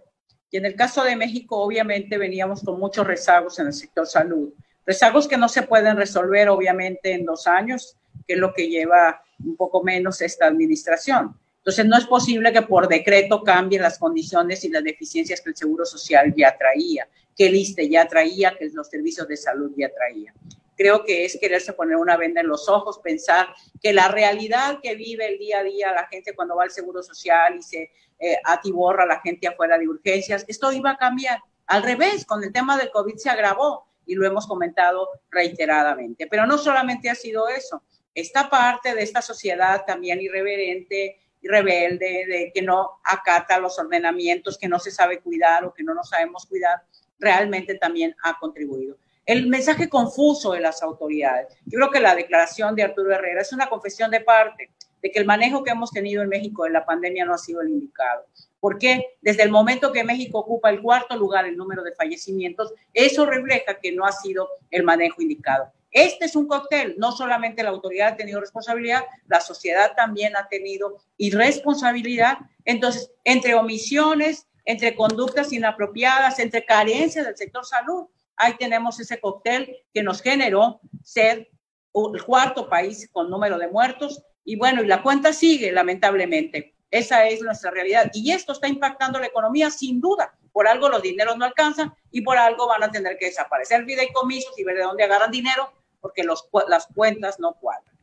Y 0.49 0.59
en 0.59 0.67
el 0.67 0.77
caso 0.77 1.03
de 1.03 1.17
México, 1.17 1.57
obviamente 1.57 2.17
veníamos 2.17 2.63
con 2.63 2.79
muchos 2.79 3.05
rezagos 3.05 3.59
en 3.59 3.67
el 3.67 3.73
sector 3.73 4.07
salud. 4.07 4.53
Rezagos 4.87 5.27
que 5.27 5.37
no 5.37 5.49
se 5.49 5.63
pueden 5.63 5.97
resolver, 5.97 6.49
obviamente, 6.49 7.13
en 7.15 7.25
dos 7.25 7.49
años, 7.49 7.97
que 8.29 8.35
es 8.35 8.39
lo 8.39 8.55
que 8.55 8.69
lleva 8.69 9.21
un 9.45 9.57
poco 9.57 9.83
menos 9.83 10.23
esta 10.23 10.47
administración. 10.47 11.37
Entonces, 11.69 11.85
no 11.85 11.99
es 11.99 12.07
posible 12.07 12.51
que 12.51 12.63
por 12.63 12.89
decreto 12.89 13.45
cambien 13.45 13.83
las 13.83 13.99
condiciones 13.99 14.65
y 14.65 14.71
las 14.71 14.83
deficiencias 14.83 15.43
que 15.43 15.51
el 15.51 15.57
Seguro 15.57 15.85
Social 15.85 16.33
ya 16.35 16.57
traía, 16.57 17.07
que 17.37 17.49
el 17.49 17.57
ISTE 17.57 17.91
ya 17.91 18.09
traía, 18.09 18.57
que 18.59 18.71
los 18.73 18.89
servicios 18.89 19.29
de 19.29 19.37
salud 19.37 19.71
ya 19.77 19.91
traía. 19.93 20.33
Creo 20.79 21.05
que 21.05 21.27
es 21.27 21.37
quererse 21.39 21.75
poner 21.75 21.97
una 21.97 22.17
venda 22.17 22.41
en 22.41 22.49
los 22.49 22.71
ojos, 22.71 23.01
pensar 23.01 23.49
que 23.83 23.93
la 23.93 24.09
realidad 24.09 24.79
que 24.83 24.95
vive 24.95 25.29
el 25.29 25.39
día 25.39 25.59
a 25.59 25.63
día 25.63 25.93
la 25.93 26.07
gente 26.07 26.35
cuando 26.35 26.57
va 26.57 26.63
al 26.63 26.71
Seguro 26.71 27.03
Social 27.03 27.57
y 27.59 27.63
se 27.63 27.91
eh, 28.19 28.39
atiborra 28.45 29.05
la 29.05 29.21
gente 29.21 29.47
afuera 29.47 29.77
de 29.77 29.89
urgencias, 29.89 30.47
esto 30.49 30.73
iba 30.73 30.93
a 30.93 30.97
cambiar. 30.97 31.39
Al 31.67 31.83
revés, 31.83 32.25
con 32.25 32.43
el 32.43 32.51
tema 32.51 32.79
del 32.79 32.91
COVID 32.91 33.17
se 33.17 33.29
agravó 33.29 33.89
y 34.07 34.15
lo 34.15 34.27
hemos 34.27 34.47
comentado 34.47 35.07
reiteradamente. 35.31 36.29
Pero 36.29 36.47
no 36.47 36.57
solamente 36.57 37.11
ha 37.11 37.15
sido 37.15 37.47
eso, 37.47 37.83
esta 38.15 38.49
parte 38.49 38.95
de 38.95 39.03
esta 39.03 39.21
sociedad 39.21 39.85
también 39.87 40.19
irreverente, 40.23 41.19
rebelde, 41.43 42.25
de 42.27 42.53
que 42.53 42.63
no 42.63 43.01
acata 43.05 43.59
los 43.59 43.79
ordenamientos, 43.79 44.59
que 44.59 44.69
no 44.69 44.79
se 44.79 44.91
sabe 44.91 45.21
cuidar 45.21 45.65
o 45.65 45.73
que 45.73 45.85
no 45.85 45.95
nos 45.95 46.09
sabemos 46.09 46.47
cuidar, 46.47 46.83
realmente 47.19 47.75
también 47.77 48.15
ha 48.23 48.39
contribuido. 48.39 48.97
El 49.25 49.47
mensaje 49.47 49.89
confuso 49.89 50.53
de 50.53 50.61
las 50.61 50.83
autoridades. 50.83 51.55
Yo 51.67 51.79
creo 51.79 51.91
que 51.91 52.01
la 52.01 52.15
declaración 52.15 52.75
de 52.75 52.83
Arturo 52.83 53.13
Herrera 53.13 53.43
es 53.43 53.53
una 53.53 53.69
confesión 53.69 54.11
de 54.11 54.21
parte 54.21 54.71
de 55.03 55.11
que 55.11 55.19
el 55.19 55.27
manejo 55.27 55.63
que 55.63 55.71
hemos 55.71 55.91
tenido 55.91 56.23
en 56.23 56.29
México 56.29 56.65
de 56.65 56.71
la 56.71 56.85
pandemia 56.85 57.25
no 57.25 57.35
ha 57.35 57.39
sido 57.39 57.61
el 57.61 57.69
indicado. 57.69 58.25
Porque 58.61 59.17
desde 59.21 59.45
el 59.45 59.51
momento 59.51 59.93
que 59.93 60.03
México 60.03 60.39
ocupa 60.39 60.71
el 60.71 60.83
cuarto 60.83 61.17
lugar 61.17 61.47
en 61.47 61.57
número 61.57 61.83
de 61.83 61.95
fallecimientos, 61.95 62.73
eso 62.93 63.27
refleja 63.27 63.79
que 63.81 63.93
no 63.93 64.05
ha 64.05 64.13
sido 64.13 64.49
el 64.71 64.83
manejo 64.83 65.23
indicado. 65.23 65.71
Este 65.91 66.27
es 66.27 66.37
un 66.37 66.47
cóctel, 66.47 66.97
no 66.99 67.13
solamente 67.13 67.63
la 67.63 67.71
autoridad 67.71 68.09
ha 68.09 68.17
tenido 68.17 68.41
responsabilidad, 68.41 69.05
la 69.27 69.41
sociedad 69.41 69.93
también 69.97 70.37
ha 70.37 70.49
tenido 70.49 70.99
irresponsabilidad. 71.17 72.39
Entonces, 72.65 73.11
entre 73.25 73.55
omisiones, 73.55 74.47
entre 74.65 74.95
conductas 74.95 75.53
inapropiadas, 75.53 76.39
entre 76.41 76.67
carencias 76.67 77.25
del 77.25 77.37
sector 77.37 77.65
salud, 77.65 78.07
ahí 78.37 78.55
tenemos 78.59 79.01
ese 79.01 79.19
cóctel 79.19 79.77
que 79.95 80.03
nos 80.03 80.21
generó 80.21 80.81
ser 81.03 81.51
el 81.95 82.25
cuarto 82.25 82.69
país 82.69 83.09
con 83.11 83.31
número 83.31 83.59
de 83.59 83.69
muertos. 83.69 84.23
Y 84.45 84.57
bueno, 84.57 84.83
y 84.83 84.87
la 84.87 85.03
cuenta 85.03 85.33
sigue, 85.33 85.73
lamentablemente. 85.73 86.75
Esa 86.91 87.27
es 87.27 87.41
nuestra 87.43 87.71
realidad. 87.71 88.11
Y 88.13 88.31
esto 88.33 88.53
está 88.53 88.69
impactando 88.69 89.19
la 89.19 89.27
economía 89.27 89.71
sin 89.71 90.01
duda. 90.01 90.35
Por 90.53 90.69
algo 90.69 90.89
los 90.89 91.03
dineros 91.03 91.37
no 91.37 91.45
alcanzan 91.45 91.95
y 92.11 92.21
por 92.23 92.37
algo 92.37 92.67
van 92.67 92.83
a 92.83 92.91
tener 92.91 93.17
que 93.19 93.27
desaparecer 93.27 93.85
fideicomisos 93.85 94.59
y 94.59 94.65
ver 94.65 94.77
de 94.77 94.83
dónde 94.83 95.05
agarran 95.05 95.31
dinero 95.31 95.71
porque 96.01 96.25
los, 96.25 96.49
las 96.69 96.87
cuentas 96.87 97.39
no 97.41 97.55
cuadran. 97.61 97.95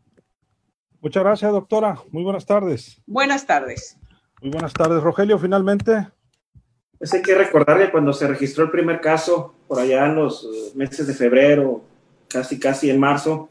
Muchas 1.02 1.24
gracias, 1.24 1.52
doctora. 1.52 2.00
Muy 2.10 2.24
buenas 2.24 2.46
tardes. 2.46 3.02
Buenas 3.06 3.46
tardes. 3.46 3.98
Muy 4.42 4.52
buenas 4.52 4.74
tardes, 4.74 5.04
Rogelio. 5.04 5.38
Finalmente. 5.38 6.08
Pues 6.98 7.14
hay 7.14 7.22
que 7.22 7.36
recordar 7.36 7.78
que 7.78 7.92
cuando 7.92 8.14
se 8.14 8.28
registró 8.28 8.64
el 8.64 8.72
primer 8.72 9.02
caso, 9.02 9.54
por 9.68 9.80
allá 9.80 10.08
en 10.08 10.16
los 10.16 10.46
eh, 10.46 10.72
meses 10.76 11.06
de 11.06 11.14
febrero, 11.14 11.84
casi 12.28 12.60
casi 12.60 12.90
en 12.90 13.00
marzo, 13.00 13.50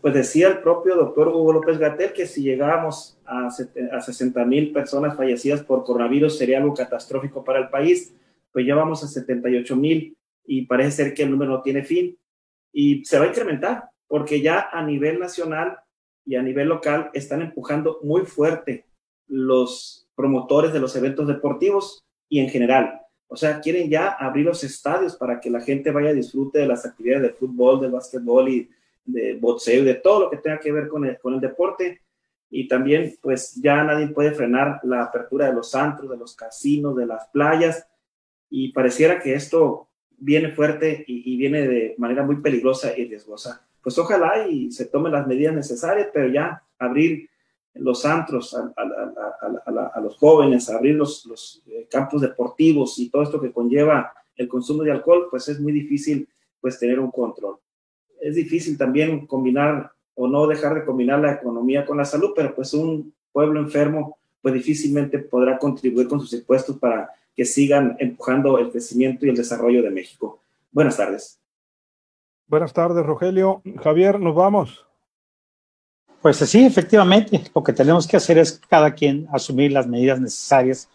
pues 0.00 0.14
decía 0.14 0.48
el 0.48 0.58
propio 0.58 0.96
doctor 0.96 1.28
Hugo 1.28 1.52
López 1.52 1.78
Gatel 1.78 2.12
que 2.12 2.26
si 2.26 2.42
llegábamos 2.42 3.18
a, 3.24 3.48
a 3.48 4.00
60 4.00 4.44
mil 4.44 4.72
personas 4.72 5.16
fallecidas 5.16 5.62
por 5.62 5.84
coronavirus 5.84 6.38
sería 6.38 6.58
algo 6.58 6.74
catastrófico 6.74 7.42
para 7.42 7.58
el 7.58 7.68
país, 7.68 8.14
pues 8.52 8.66
ya 8.66 8.74
vamos 8.74 9.02
a 9.02 9.08
78 9.08 9.76
mil 9.76 10.16
y 10.46 10.66
parece 10.66 10.90
ser 10.90 11.14
que 11.14 11.22
el 11.22 11.30
número 11.30 11.52
no 11.52 11.62
tiene 11.62 11.82
fin 11.84 12.16
y 12.74 13.04
se 13.04 13.18
va 13.18 13.24
a 13.24 13.28
incrementar 13.28 13.84
porque 14.06 14.42
ya 14.42 14.68
a 14.70 14.82
nivel 14.82 15.18
nacional 15.18 15.78
y 16.26 16.34
a 16.34 16.42
nivel 16.42 16.68
local 16.68 17.10
están 17.14 17.40
empujando 17.40 18.00
muy 18.02 18.26
fuerte 18.26 18.84
los 19.28 20.08
promotores 20.14 20.72
de 20.72 20.80
los 20.80 20.94
eventos 20.96 21.26
deportivos 21.26 22.04
y 22.28 22.40
en 22.40 22.50
general. 22.50 23.00
O 23.28 23.36
sea, 23.36 23.60
quieren 23.60 23.88
ya 23.88 24.08
abrir 24.08 24.44
los 24.44 24.62
estadios 24.64 25.16
para 25.16 25.40
que 25.40 25.50
la 25.50 25.60
gente 25.60 25.90
vaya 25.90 26.10
a 26.10 26.14
disfrute 26.14 26.58
de 26.58 26.66
las 26.66 26.84
actividades 26.84 27.22
de 27.22 27.34
fútbol, 27.34 27.80
de 27.80 27.88
básquetbol 27.88 28.48
y 28.48 28.70
de 29.04 29.34
boxeo 29.34 29.82
y 29.82 29.86
de 29.86 29.94
todo 29.94 30.20
lo 30.20 30.30
que 30.30 30.38
tenga 30.38 30.58
que 30.58 30.72
ver 30.72 30.88
con 30.88 31.04
el, 31.04 31.18
con 31.18 31.34
el 31.34 31.40
deporte. 31.40 32.02
Y 32.50 32.68
también, 32.68 33.16
pues 33.20 33.54
ya 33.60 33.82
nadie 33.82 34.08
puede 34.08 34.32
frenar 34.32 34.80
la 34.84 35.04
apertura 35.04 35.46
de 35.46 35.54
los 35.54 35.74
antros, 35.74 36.10
de 36.10 36.16
los 36.16 36.36
casinos, 36.36 36.96
de 36.96 37.06
las 37.06 37.28
playas. 37.28 37.86
Y 38.50 38.72
pareciera 38.72 39.20
que 39.20 39.34
esto 39.34 39.88
viene 40.24 40.52
fuerte 40.52 41.04
y, 41.06 41.36
viene 41.36 41.68
de 41.68 41.94
manera 41.98 42.24
muy 42.24 42.36
peligrosa 42.36 42.96
y 42.96 43.04
riesgosa. 43.04 43.66
Pues 43.82 43.98
ojalá 43.98 44.48
y 44.48 44.72
se 44.72 44.86
tomen 44.86 45.12
las 45.12 45.26
medidas 45.26 45.54
necesarias, 45.54 46.08
pero 46.12 46.28
ya 46.28 46.62
abrir 46.78 47.28
los 47.74 48.06
antros 48.06 48.54
a, 48.54 50.00
los 50.00 50.16
jóvenes, 50.16 50.70
abrir 50.70 50.94
los, 50.94 51.26
los, 51.26 51.62
eh, 51.66 51.86
campos 51.90 52.22
deportivos 52.22 52.98
y 52.98 53.10
todo 53.10 53.22
esto 53.22 53.40
que 53.40 53.52
conlleva 53.52 54.12
el 54.36 54.48
consumo 54.48 54.82
de 54.82 54.92
alcohol, 54.92 55.28
pues 55.30 55.48
es 55.48 55.60
muy 55.60 55.72
difícil 55.72 56.26
pues 56.60 56.78
tener 56.78 56.98
un 56.98 57.10
control. 57.10 57.58
Es 58.20 58.34
difícil 58.34 58.78
también 58.78 59.26
combinar 59.26 59.92
o 60.14 60.26
no 60.26 60.46
dejar 60.46 60.74
de 60.74 60.84
combinar 60.86 61.20
la 61.20 61.32
economía 61.32 61.84
con 61.84 61.98
la 61.98 62.06
salud, 62.06 62.32
pero 62.34 62.54
pues 62.54 62.72
un 62.72 63.12
pueblo 63.30 63.60
enfermo 63.60 64.16
pues 64.40 64.54
difícilmente 64.54 65.18
podrá 65.18 65.58
contribuir 65.58 66.08
con 66.08 66.20
sus 66.20 66.32
impuestos 66.32 66.78
para 66.78 67.10
que 67.34 67.44
sigan 67.44 67.96
empujando 67.98 68.58
el 68.58 68.70
crecimiento 68.70 69.26
y 69.26 69.30
el 69.30 69.36
desarrollo 69.36 69.82
de 69.82 69.90
México. 69.90 70.40
Buenas 70.70 70.96
tardes. 70.96 71.40
Buenas 72.46 72.72
tardes, 72.72 73.04
Rogelio. 73.04 73.62
Javier, 73.82 74.20
nos 74.20 74.34
vamos. 74.34 74.86
Pues 76.20 76.38
sí, 76.38 76.64
efectivamente, 76.64 77.40
lo 77.54 77.62
que 77.62 77.72
tenemos 77.72 78.06
que 78.06 78.16
hacer 78.16 78.38
es 78.38 78.60
cada 78.68 78.94
quien 78.94 79.26
asumir 79.32 79.72
las 79.72 79.86
medidas 79.86 80.20
necesarias 80.20 80.88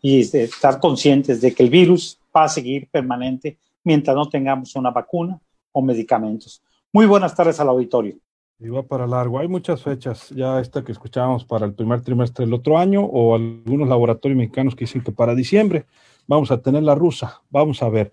y 0.00 0.20
estar 0.20 0.78
conscientes 0.78 1.40
de 1.40 1.52
que 1.52 1.62
el 1.62 1.70
virus 1.70 2.20
va 2.34 2.44
a 2.44 2.48
seguir 2.48 2.88
permanente 2.88 3.58
mientras 3.82 4.14
no 4.14 4.28
tengamos 4.28 4.76
una 4.76 4.90
vacuna 4.90 5.40
o 5.72 5.82
medicamentos. 5.82 6.62
Muy 6.92 7.06
buenas 7.06 7.34
tardes 7.34 7.58
al 7.58 7.68
auditorio. 7.68 8.16
Va 8.58 8.82
para 8.82 9.06
largo. 9.06 9.38
Hay 9.38 9.48
muchas 9.48 9.82
fechas, 9.82 10.30
ya 10.30 10.60
esta 10.60 10.82
que 10.82 10.92
escuchábamos 10.92 11.44
para 11.44 11.66
el 11.66 11.74
primer 11.74 12.00
trimestre 12.00 12.46
del 12.46 12.54
otro 12.54 12.78
año, 12.78 13.04
o 13.04 13.34
algunos 13.34 13.86
laboratorios 13.86 14.38
mexicanos 14.38 14.74
que 14.74 14.86
dicen 14.86 15.02
que 15.02 15.12
para 15.12 15.34
diciembre 15.34 15.84
vamos 16.26 16.50
a 16.50 16.62
tener 16.62 16.82
la 16.82 16.94
rusa. 16.94 17.42
Vamos 17.50 17.82
a 17.82 17.90
ver. 17.90 18.12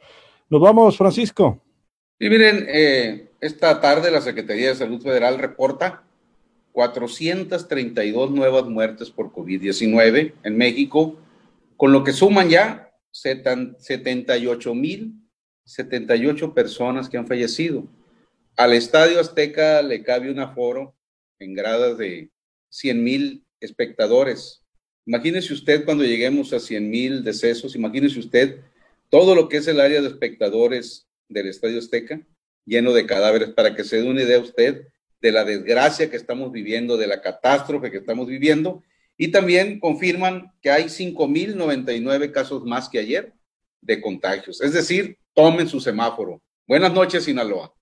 Nos 0.50 0.60
vamos, 0.60 0.98
Francisco. 0.98 1.62
Y 2.20 2.30
miren, 2.30 2.66
eh, 2.68 3.32
esta 3.40 3.80
tarde 3.80 4.12
la 4.12 4.22
Secretaría 4.22 4.68
de 4.68 4.76
Salud 4.76 5.02
Federal 5.02 5.40
reporta 5.40 6.04
432 6.74 8.32
nuevas 8.32 8.66
muertes 8.66 9.10
por 9.10 9.32
COVID-19 9.32 10.34
en 10.44 10.58
México, 10.58 11.16
con 11.78 11.94
lo 11.94 12.04
que 12.04 12.12
suman 12.12 12.50
ya 12.50 12.92
78 13.12 14.76
mil 14.76 15.24
78 15.66 16.54
personas 16.54 17.10
que 17.10 17.18
han 17.18 17.28
fallecido. 17.28 17.86
Al 18.56 18.74
Estadio 18.74 19.20
Azteca 19.20 19.82
le 19.82 20.04
cabe 20.04 20.30
un 20.30 20.40
aforo 20.40 20.96
en 21.40 21.56
gradas 21.56 21.98
de 21.98 22.30
100 22.70 23.04
mil 23.04 23.46
espectadores. 23.60 24.64
Imagínese 25.06 25.54
usted 25.54 25.86
cuando 25.86 26.04
lleguemos 26.04 26.54
a 26.54 26.60
100 26.60 26.90
mil 26.90 27.24
decesos, 27.24 27.76
imagínese 27.76 28.20
usted 28.20 28.60
todo 29.10 29.36
lo 29.36 29.50
que 29.50 29.58
es 29.58 29.68
el 29.68 29.80
área 29.80 30.02
de 30.02 30.08
espectadores 30.08 31.08
del 31.30 31.48
Estadio 31.48 31.80
Azteca 31.80 32.22
lleno 32.66 32.94
de 32.94 33.06
cadáveres, 33.06 33.50
para 33.50 33.76
que 33.76 33.84
se 33.84 34.02
dé 34.02 34.10
una 34.10 34.22
idea 34.22 34.40
usted 34.40 34.88
de 35.22 35.32
la 35.32 35.44
desgracia 35.44 36.10
que 36.10 36.18
estamos 36.18 36.52
viviendo, 36.52 36.98
de 36.98 37.08
la 37.08 37.22
catástrofe 37.22 37.92
que 37.92 37.98
estamos 37.98 38.28
viviendo. 38.28 38.84
Y 39.18 39.30
también 39.30 39.80
confirman 39.80 40.52
que 40.62 40.72
hay 40.72 40.86
5.099 40.86 42.32
casos 42.32 42.64
más 42.66 42.90
que 42.90 43.00
ayer 43.00 43.34
de 43.82 44.02
contagios. 44.02 44.62
Es 44.62 44.74
decir, 44.74 45.18
tomen 45.34 45.68
su 45.68 45.80
semáforo. 45.80 46.42
Buenas 46.68 46.94
noches, 46.94 47.26
Sinaloa. 47.26 47.74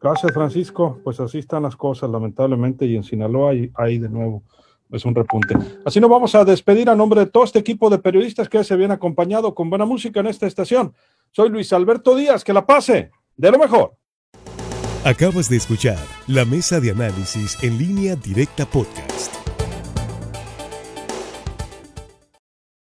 Gracias, 0.00 0.32
Francisco. 0.32 1.00
Pues 1.02 1.18
así 1.20 1.38
están 1.38 1.64
las 1.64 1.76
cosas, 1.76 2.10
lamentablemente, 2.10 2.86
y 2.86 2.96
en 2.96 3.02
Sinaloa 3.02 3.52
hay, 3.74 3.98
de 3.98 4.08
nuevo 4.08 4.42
es 4.90 5.04
un 5.04 5.14
repunte. 5.14 5.54
Así 5.84 6.00
nos 6.00 6.08
vamos 6.08 6.34
a 6.34 6.44
despedir 6.44 6.88
a 6.88 6.94
nombre 6.94 7.20
de 7.20 7.26
todo 7.26 7.44
este 7.44 7.58
equipo 7.58 7.90
de 7.90 7.98
periodistas 7.98 8.48
que 8.48 8.64
se 8.64 8.76
viene 8.76 8.94
acompañado 8.94 9.54
con 9.54 9.68
buena 9.68 9.84
música 9.84 10.20
en 10.20 10.28
esta 10.28 10.46
estación. 10.46 10.94
Soy 11.30 11.50
Luis 11.50 11.72
Alberto 11.74 12.16
Díaz, 12.16 12.42
que 12.42 12.54
la 12.54 12.64
pase 12.64 13.10
de 13.36 13.50
lo 13.50 13.58
mejor. 13.58 13.96
Acabas 15.04 15.48
de 15.48 15.56
escuchar 15.56 15.98
la 16.26 16.44
mesa 16.44 16.80
de 16.80 16.90
análisis 16.90 17.62
en 17.62 17.78
línea 17.78 18.16
directa 18.16 18.66
podcast. 18.66 19.37